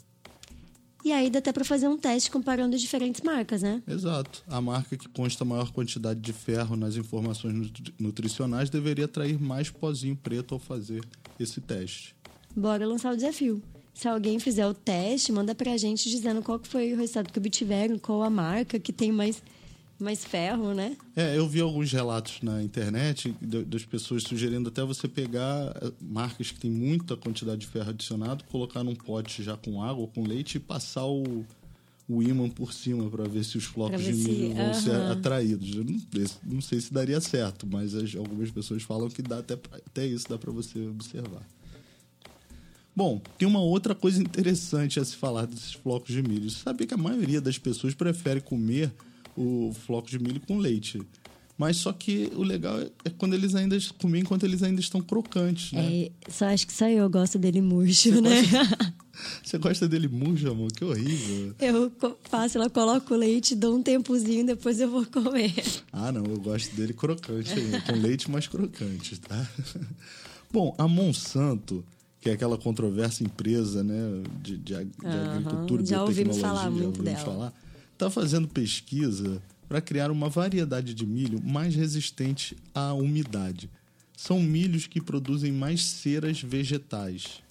E 1.04 1.12
aí 1.12 1.30
dá 1.30 1.40
até 1.40 1.52
para 1.52 1.66
fazer 1.66 1.88
um 1.88 1.98
teste 1.98 2.30
comparando 2.32 2.78
diferentes 2.78 3.22
marcas, 3.22 3.64
né? 3.64 3.82
Exato. 3.88 4.44
A 4.48 4.62
marca 4.62 4.96
que 4.96 5.10
consta 5.10 5.44
maior 5.44 5.72
quantidade 5.72 6.20
de 6.22 6.32
ferro 6.32 6.76
nas 6.76 6.96
informações 6.96 7.54
nutri- 7.54 7.94
nutricionais 8.00 8.70
deveria 8.70 9.06
atrair 9.06 9.40
mais 9.42 9.70
pozinho 9.70 10.16
preto 10.16 10.54
ao 10.54 10.60
fazer 10.60 11.04
esse 11.40 11.60
teste. 11.60 12.16
Bora 12.56 12.86
lançar 12.86 13.12
o 13.12 13.16
desafio. 13.16 13.62
Se 13.96 14.08
alguém 14.08 14.40
fizer 14.40 14.66
o 14.68 14.74
teste, 14.76 15.32
manda 15.32 15.54
pra 15.56 15.76
gente 15.76 16.08
dizendo 16.10 16.42
qual 16.42 16.60
que 16.60 16.68
foi 16.68 16.94
o 16.94 16.98
resultado 16.98 17.32
que 17.32 17.40
obtiveram, 17.40 17.98
qual 18.00 18.22
a 18.24 18.30
marca 18.30 18.80
que 18.80 18.94
tem 18.94 19.12
mais, 19.12 19.42
mais 20.02 20.24
ferro, 20.26 20.74
né? 20.74 20.96
É, 21.16 21.38
eu 21.38 21.48
vi 21.48 21.62
alguns 21.62 21.92
relatos 21.92 22.42
na 22.42 22.62
internet 22.64 23.34
da- 23.42 23.62
das 23.62 23.86
pessoas 23.86 24.24
sugerindo 24.24 24.70
até 24.70 24.84
você 24.84 25.08
pegar 25.08 25.76
eh, 25.82 25.92
marcas 26.02 26.52
que 26.52 26.60
tem 26.60 26.72
muita 26.72 27.16
quantidade 27.16 27.62
de 27.62 27.68
ferro 27.68 27.90
adicionado, 27.92 28.44
colocar 28.46 28.84
num 28.84 28.96
pote 28.96 29.44
já 29.44 29.56
com 29.56 29.82
água 29.84 30.02
ou 30.02 30.08
com 30.08 30.24
leite 30.24 30.56
e 30.56 30.60
passar 30.60 31.06
o, 31.06 31.46
o 32.10 32.22
ímã 32.24 32.50
por 32.50 32.74
cima 32.74 33.10
para 33.10 33.26
ver 33.28 33.44
se 33.46 33.58
os 33.58 33.64
flocos 33.64 34.04
de 34.04 34.14
se- 34.14 34.30
milho 34.30 34.54
vão 34.56 34.74
ser 34.74 34.92
aham. 34.92 35.12
atraídos. 35.14 35.76
Eu 35.76 35.84
não, 35.84 36.00
não 36.56 36.62
sei 36.62 36.82
se 36.82 36.94
daria 36.94 37.22
certo, 37.22 37.66
mas 37.66 37.94
as- 37.96 38.16
algumas 38.16 38.50
pessoas 38.52 38.84
falam 38.84 39.10
que 39.10 39.22
dá 39.22 39.40
até, 39.40 39.56
pra- 39.56 39.78
até 39.78 40.06
isso 40.06 40.28
dá 40.28 40.38
para 40.38 40.52
você 40.52 40.80
observar. 40.88 41.42
Bom, 42.94 43.22
tem 43.38 43.48
uma 43.48 43.62
outra 43.62 43.96
coisa 43.96 44.22
interessante 44.22 45.00
a 45.00 45.06
se 45.06 45.16
falar 45.16 45.46
desses 45.46 45.74
flocos 45.74 46.14
de 46.14 46.22
milho. 46.22 46.50
Você 46.50 46.58
sabia 46.64 46.86
que 46.86 46.94
a 46.94 46.98
maioria 46.98 47.40
das 47.40 47.58
pessoas 47.58 47.94
prefere 47.94 48.42
comer 48.42 48.92
o 49.36 49.74
floco 49.86 50.10
de 50.10 50.20
milho 50.20 50.42
com 50.42 50.58
leite. 50.58 51.02
Mas 51.58 51.78
só 51.78 51.94
que 51.94 52.32
o 52.36 52.42
legal 52.42 52.80
é 52.80 53.10
quando 53.18 53.36
eles 53.36 53.54
ainda 53.54 53.78
comer 54.00 54.20
enquanto 54.20 54.44
eles 54.46 54.64
ainda 54.64 54.80
estão 54.80 55.00
crocantes, 55.00 55.72
né? 55.74 56.06
É, 56.06 56.12
só 56.28 56.46
acho 56.46 56.66
que 56.66 56.74
só 56.74 56.88
eu 56.88 57.08
gosto 57.08 57.38
dele 57.38 57.62
murcho, 57.62 58.20
né? 58.20 58.42
Você 59.44 59.60
gosta 59.60 59.88
dele 59.88 60.08
murcho, 60.08 60.50
amor? 60.50 60.72
Que 60.72 60.84
horrível. 60.84 61.54
Eu 61.60 61.92
faço, 62.24 62.58
ela 62.58 62.70
coloca 62.70 63.14
o 63.14 63.18
leite, 63.18 63.56
dou 63.56 63.78
um 63.78 63.84
tempozinho, 63.84 64.44
depois 64.46 64.80
eu 64.80 64.90
vou 64.90 65.06
comer. 65.06 65.54
Ah, 65.94 66.12
não, 66.12 66.26
eu 66.26 66.40
gosto 66.40 66.76
dele 66.76 66.94
crocante 66.94 67.54
com 67.86 67.94
leite 67.94 68.32
mais 68.32 68.48
crocante, 68.48 69.20
tá? 69.20 69.48
Bom, 70.52 70.74
a 70.80 70.88
Monsanto, 70.88 71.86
que 72.20 72.30
é 72.30 72.34
aquela 72.34 72.58
controversa 72.58 73.24
empresa, 73.24 73.84
né, 73.84 74.24
de, 74.42 74.58
de, 74.58 74.74
de 74.74 74.74
Aham, 75.06 75.24
agricultura 75.26 75.84
e 75.84 75.86
já 75.86 76.02
ouvimos 76.04 76.38
biotecnologia, 76.38 76.42
falar 76.42 76.64
já 76.64 76.70
muito 76.72 76.86
ouvimos 76.88 77.04
dela. 77.04 77.26
falar, 77.26 77.54
tá 78.02 78.10
fazendo 78.10 78.48
pesquisa 78.48 79.40
para 79.70 79.80
criar 79.80 80.10
uma 80.10 80.28
variedade 80.28 80.92
de 80.96 81.06
milho 81.06 81.40
mais 81.40 81.76
resistente 81.76 82.58
à 82.74 82.96
umidade. 82.96 83.70
São 84.18 84.42
milhos 84.42 84.88
que 84.88 85.00
produzem 85.00 85.52
mais 85.52 85.86
ceras 85.86 86.42
vegetais. 86.42 87.44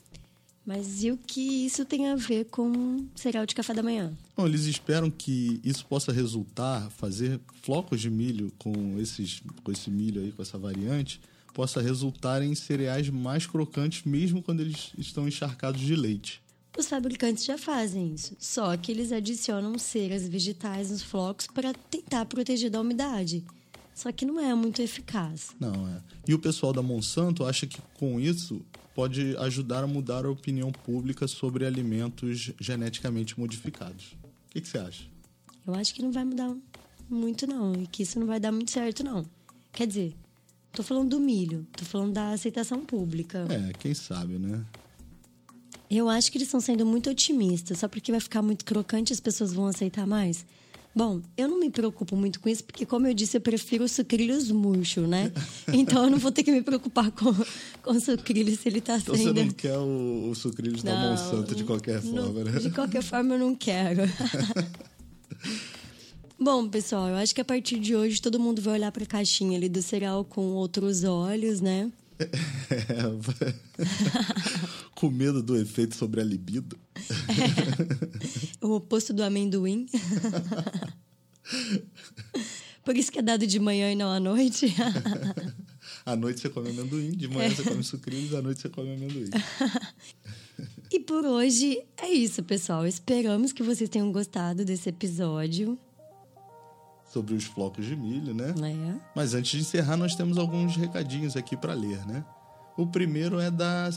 Mas 0.66 1.04
e 1.04 1.12
o 1.12 1.16
que 1.16 1.64
isso 1.66 1.84
tem 1.84 2.08
a 2.08 2.16
ver 2.16 2.46
com 2.46 3.06
cereal 3.14 3.46
de 3.46 3.54
café 3.54 3.72
da 3.72 3.80
manhã? 3.80 4.12
Bom, 4.36 4.44
eles 4.44 4.64
esperam 4.64 5.08
que 5.08 5.60
isso 5.62 5.86
possa 5.86 6.12
resultar, 6.12 6.90
fazer 6.90 7.40
flocos 7.62 8.00
de 8.00 8.10
milho 8.10 8.52
com, 8.58 8.98
esses, 8.98 9.40
com 9.62 9.70
esse 9.70 9.88
milho 9.88 10.20
aí, 10.20 10.32
com 10.32 10.42
essa 10.42 10.58
variante, 10.58 11.20
possa 11.54 11.80
resultar 11.80 12.42
em 12.42 12.56
cereais 12.56 13.08
mais 13.08 13.46
crocantes, 13.46 14.02
mesmo 14.04 14.42
quando 14.42 14.60
eles 14.62 14.92
estão 14.98 15.28
encharcados 15.28 15.80
de 15.80 15.94
leite. 15.94 16.42
Os 16.76 16.86
fabricantes 16.86 17.44
já 17.44 17.58
fazem 17.58 18.14
isso, 18.14 18.36
só 18.38 18.76
que 18.76 18.92
eles 18.92 19.12
adicionam 19.12 19.76
ceras 19.78 20.26
vegetais 20.28 20.90
nos 20.90 21.02
flocos 21.02 21.46
para 21.46 21.74
tentar 21.74 22.24
proteger 22.26 22.70
da 22.70 22.80
umidade. 22.80 23.44
Só 23.94 24.10
que 24.12 24.24
não 24.24 24.40
é 24.40 24.54
muito 24.54 24.80
eficaz. 24.80 25.50
Não, 25.58 25.88
é. 25.88 26.00
E 26.26 26.32
o 26.32 26.38
pessoal 26.38 26.72
da 26.72 26.80
Monsanto 26.80 27.44
acha 27.44 27.66
que 27.66 27.82
com 27.94 28.18
isso 28.18 28.62
pode 28.94 29.36
ajudar 29.38 29.84
a 29.84 29.86
mudar 29.86 30.24
a 30.24 30.30
opinião 30.30 30.72
pública 30.72 31.28
sobre 31.28 31.66
alimentos 31.66 32.50
geneticamente 32.58 33.38
modificados. 33.38 34.12
O 34.48 34.52
que, 34.52 34.60
que 34.60 34.68
você 34.68 34.78
acha? 34.78 35.04
Eu 35.66 35.74
acho 35.74 35.94
que 35.94 36.02
não 36.02 36.12
vai 36.12 36.24
mudar 36.24 36.54
muito, 37.08 37.46
não. 37.46 37.74
E 37.74 37.86
que 37.86 38.02
isso 38.04 38.18
não 38.18 38.26
vai 38.26 38.40
dar 38.40 38.52
muito 38.52 38.70
certo, 38.70 39.04
não. 39.04 39.26
Quer 39.72 39.86
dizer, 39.86 40.14
tô 40.72 40.82
falando 40.82 41.10
do 41.10 41.20
milho, 41.20 41.66
tô 41.76 41.84
falando 41.84 42.12
da 42.12 42.30
aceitação 42.30 42.84
pública. 42.84 43.46
É, 43.50 43.72
quem 43.74 43.92
sabe, 43.92 44.38
né? 44.38 44.64
Eu 45.90 46.08
acho 46.08 46.30
que 46.30 46.38
eles 46.38 46.48
estão 46.48 46.60
sendo 46.60 46.86
muito 46.86 47.10
otimistas, 47.10 47.78
só 47.78 47.88
porque 47.88 48.12
vai 48.12 48.20
ficar 48.20 48.42
muito 48.42 48.64
crocante 48.64 49.12
as 49.12 49.20
pessoas 49.20 49.52
vão 49.52 49.66
aceitar 49.66 50.06
mais. 50.06 50.44
Bom, 50.94 51.20
eu 51.36 51.48
não 51.48 51.58
me 51.60 51.70
preocupo 51.70 52.16
muito 52.16 52.40
com 52.40 52.48
isso, 52.48 52.64
porque, 52.64 52.84
como 52.84 53.06
eu 53.06 53.14
disse, 53.14 53.36
eu 53.36 53.40
prefiro 53.40 53.88
sucrilhos 53.88 54.50
murcho, 54.50 55.02
né? 55.02 55.32
Então 55.72 56.04
eu 56.04 56.10
não 56.10 56.18
vou 56.18 56.32
ter 56.32 56.42
que 56.42 56.50
me 56.50 56.62
preocupar 56.62 57.10
com, 57.12 57.32
com 57.82 58.00
sucrilhos 58.00 58.58
se 58.60 58.68
ele 58.68 58.80
tá 58.80 58.96
Então 58.98 59.14
sendo. 59.14 59.34
você 59.34 59.44
não 59.44 59.50
quer 59.52 59.78
o, 59.78 60.30
o 60.30 60.34
sucrilhos 60.34 60.82
da 60.82 60.94
Não, 60.94 61.10
Monsanto 61.10 61.54
de 61.54 61.64
qualquer 61.64 62.02
não- 62.02 62.24
forma, 62.32 62.44
né? 62.44 62.58
De 62.58 62.70
qualquer 62.70 63.02
forma, 63.02 63.34
eu 63.34 63.38
não 63.38 63.54
quero. 63.54 64.02
Bom, 66.38 66.68
pessoal, 66.68 67.08
eu 67.08 67.16
acho 67.16 67.34
que 67.34 67.40
a 67.40 67.44
partir 67.44 67.78
de 67.78 67.94
hoje 67.94 68.20
todo 68.20 68.40
mundo 68.40 68.62
vai 68.62 68.74
olhar 68.74 68.90
para 68.90 69.04
a 69.04 69.06
caixinha 69.06 69.58
ali 69.58 69.68
do 69.68 69.82
cereal 69.82 70.24
com 70.24 70.40
outros 70.54 71.04
olhos, 71.04 71.60
né? 71.60 71.90
É, 72.70 73.02
com 75.00 75.10
medo 75.10 75.42
do 75.42 75.56
efeito 75.56 75.96
sobre 75.96 76.20
a 76.20 76.24
libido. 76.24 76.78
O 78.60 78.72
oposto 78.72 79.14
do 79.14 79.24
amendoim. 79.24 79.86
Por 82.84 82.94
isso 82.94 83.10
que 83.10 83.18
é 83.18 83.22
dado 83.22 83.46
de 83.46 83.58
manhã 83.58 83.90
e 83.90 83.94
não 83.94 84.10
à 84.10 84.20
noite. 84.20 84.66
À 86.04 86.14
noite 86.14 86.40
você 86.40 86.50
come 86.50 86.70
amendoim, 86.70 87.12
de 87.12 87.28
manhã 87.28 87.48
você 87.50 87.62
come 87.62 87.82
sucrilhos, 87.82 88.34
à 88.34 88.42
noite 88.42 88.60
você 88.60 88.68
come 88.68 88.92
amendoim. 88.94 89.30
E 90.90 91.00
por 91.00 91.24
hoje 91.24 91.82
é 91.96 92.08
isso, 92.08 92.42
pessoal. 92.42 92.86
Esperamos 92.86 93.52
que 93.52 93.62
vocês 93.62 93.88
tenham 93.88 94.10
gostado 94.12 94.64
desse 94.64 94.88
episódio. 94.88 95.78
Sobre 97.10 97.34
os 97.34 97.44
flocos 97.44 97.86
de 97.86 97.96
milho, 97.96 98.34
né? 98.34 98.52
né? 98.52 99.00
Mas 99.14 99.34
antes 99.34 99.52
de 99.52 99.60
encerrar, 99.60 99.96
nós 99.96 100.14
temos 100.14 100.36
alguns 100.36 100.76
recadinhos 100.76 101.36
aqui 101.36 101.56
para 101.56 101.74
ler, 101.74 102.04
né? 102.06 102.24
O 102.80 102.86
primeiro 102.86 103.38
é 103.38 103.50
da 103.50 103.90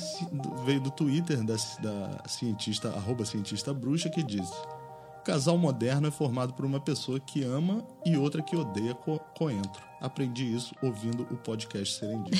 veio 0.65 0.81
do 0.81 0.91
Twitter 0.91 1.41
da, 1.41 1.55
da 1.81 2.23
cientista 2.27 2.89
arroba 2.89 3.23
cientista 3.23 3.73
bruxa 3.73 4.09
que 4.09 4.21
diz: 4.21 4.49
o 4.49 5.23
casal 5.23 5.57
moderno 5.57 6.09
é 6.09 6.11
formado 6.11 6.53
por 6.53 6.65
uma 6.65 6.81
pessoa 6.81 7.17
que 7.17 7.45
ama 7.45 7.81
e 8.05 8.17
outra 8.17 8.41
que 8.41 8.57
odeia 8.57 8.93
co 8.93 9.17
coentro. 9.37 9.81
Aprendi 10.01 10.53
isso 10.53 10.75
ouvindo 10.83 11.23
o 11.31 11.37
podcast 11.37 11.97
Serendip. 11.97 12.37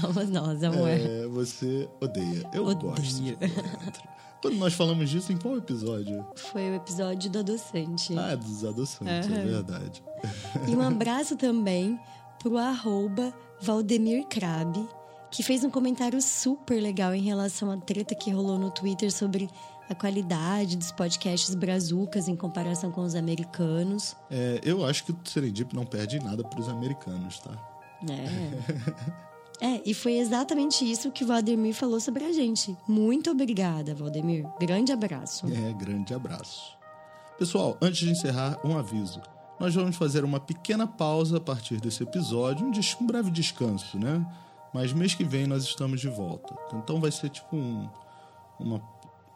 Somos 0.00 0.28
nós, 0.32 0.64
amor. 0.64 0.88
É, 0.88 1.26
você 1.26 1.86
odeia. 2.00 2.48
Eu 2.54 2.64
Odeio. 2.64 2.94
gosto 2.94 3.22
de 3.22 3.36
coentro. 3.36 4.02
Quando 4.40 4.56
nós 4.56 4.72
falamos 4.72 5.10
disso, 5.10 5.32
em 5.32 5.36
qual 5.36 5.58
episódio? 5.58 6.24
Foi 6.36 6.70
o 6.70 6.74
episódio 6.76 7.28
do 7.28 7.40
adoçante. 7.40 8.16
Ah, 8.16 8.30
é 8.30 8.36
dos 8.36 8.64
adoçantes, 8.64 9.30
é 9.30 9.34
Aham. 9.34 9.44
verdade. 9.44 10.02
E 10.66 10.74
um 10.74 10.80
abraço 10.80 11.36
também 11.36 11.98
pro 12.38 12.56
arroba 12.56 13.32
Valdemir 13.60 14.26
Krabi, 14.26 14.86
que 15.30 15.42
fez 15.42 15.64
um 15.64 15.70
comentário 15.70 16.20
super 16.22 16.80
legal 16.80 17.14
em 17.14 17.22
relação 17.22 17.70
à 17.70 17.76
treta 17.76 18.14
que 18.14 18.30
rolou 18.30 18.58
no 18.58 18.70
Twitter 18.70 19.12
sobre 19.12 19.48
a 19.88 19.94
qualidade 19.94 20.76
dos 20.76 20.92
podcasts 20.92 21.54
brazucas 21.54 22.28
em 22.28 22.36
comparação 22.36 22.90
com 22.90 23.02
os 23.02 23.14
americanos. 23.14 24.16
É, 24.30 24.60
eu 24.62 24.84
acho 24.84 25.04
que 25.04 25.12
o 25.12 25.18
Serendip 25.24 25.74
não 25.74 25.84
perde 25.84 26.18
nada 26.18 26.44
para 26.44 26.60
os 26.60 26.68
americanos, 26.68 27.40
tá? 27.40 27.52
É. 28.08 29.28
É, 29.60 29.82
e 29.84 29.92
foi 29.92 30.18
exatamente 30.18 30.88
isso 30.88 31.10
que 31.10 31.24
o 31.24 31.26
Valdemir 31.26 31.74
falou 31.74 31.98
sobre 31.98 32.24
a 32.24 32.32
gente. 32.32 32.76
Muito 32.86 33.28
obrigada, 33.28 33.92
Valdemir. 33.92 34.46
Grande 34.60 34.92
abraço. 34.92 35.46
É, 35.46 35.72
grande 35.72 36.14
abraço. 36.14 36.76
Pessoal, 37.36 37.76
antes 37.82 37.98
de 37.98 38.10
encerrar, 38.10 38.56
um 38.64 38.78
aviso. 38.78 39.20
Nós 39.60 39.74
vamos 39.74 39.96
fazer 39.96 40.24
uma 40.24 40.38
pequena 40.38 40.86
pausa 40.86 41.38
a 41.38 41.40
partir 41.40 41.80
desse 41.80 42.02
episódio, 42.02 42.66
um, 42.66 42.70
um 43.02 43.06
breve 43.06 43.30
descanso, 43.30 43.98
né? 43.98 44.24
Mas 44.72 44.92
mês 44.92 45.14
que 45.14 45.24
vem 45.24 45.46
nós 45.46 45.64
estamos 45.64 46.00
de 46.00 46.08
volta. 46.08 46.54
Então 46.74 47.00
vai 47.00 47.10
ser 47.10 47.28
tipo 47.30 47.56
um- 47.56 47.88
uma, 48.60 48.80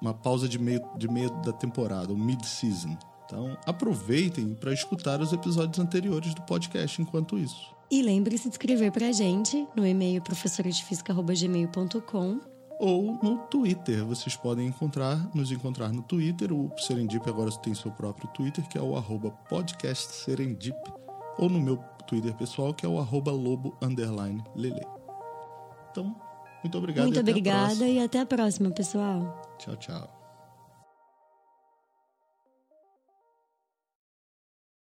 uma 0.00 0.14
pausa 0.14 0.48
de 0.48 0.58
meio, 0.58 0.80
de 0.96 1.08
meio 1.08 1.30
da 1.42 1.52
temporada, 1.52 2.12
um 2.12 2.16
mid-season. 2.18 2.96
Então 3.26 3.56
aproveitem 3.66 4.54
para 4.54 4.72
escutar 4.72 5.20
os 5.20 5.32
episódios 5.32 5.78
anteriores 5.78 6.34
do 6.34 6.42
podcast 6.42 7.00
enquanto 7.00 7.38
isso. 7.38 7.72
E 7.90 8.02
lembre-se 8.02 8.44
de 8.48 8.54
escrever 8.54 8.90
pra 8.92 9.10
gente 9.12 9.66
no 9.76 9.86
e-mail 9.86 10.20
professoradefísica.gmail.com 10.22 12.40
ou 12.82 13.16
no 13.22 13.38
Twitter. 13.46 14.04
Vocês 14.04 14.34
podem 14.34 14.66
encontrar, 14.66 15.16
nos 15.32 15.52
encontrar 15.52 15.92
no 15.92 16.02
Twitter. 16.02 16.52
O 16.52 16.68
Serendip 16.76 17.28
agora 17.28 17.48
tem 17.62 17.72
seu 17.74 17.92
próprio 17.92 18.28
Twitter, 18.30 18.68
que 18.68 18.76
é 18.76 18.82
o 18.82 18.96
arroba 18.96 19.30
podcast 19.48 20.12
Serendip. 20.12 20.76
Ou 21.38 21.48
no 21.48 21.60
meu 21.60 21.76
Twitter 22.08 22.34
pessoal, 22.34 22.74
que 22.74 22.84
é 22.84 22.88
o 22.88 22.98
arroba 22.98 23.30
lobo 23.30 23.72
underline 23.80 24.42
lele. 24.56 24.84
Então, 25.92 26.14
muito 26.64 26.76
obrigado 26.76 27.04
Muito 27.04 27.16
e 27.16 27.20
obrigada 27.20 27.86
e 27.86 28.00
até 28.00 28.20
a 28.20 28.26
próxima, 28.26 28.70
pessoal. 28.72 29.40
Tchau, 29.58 29.76
tchau. 29.76 30.21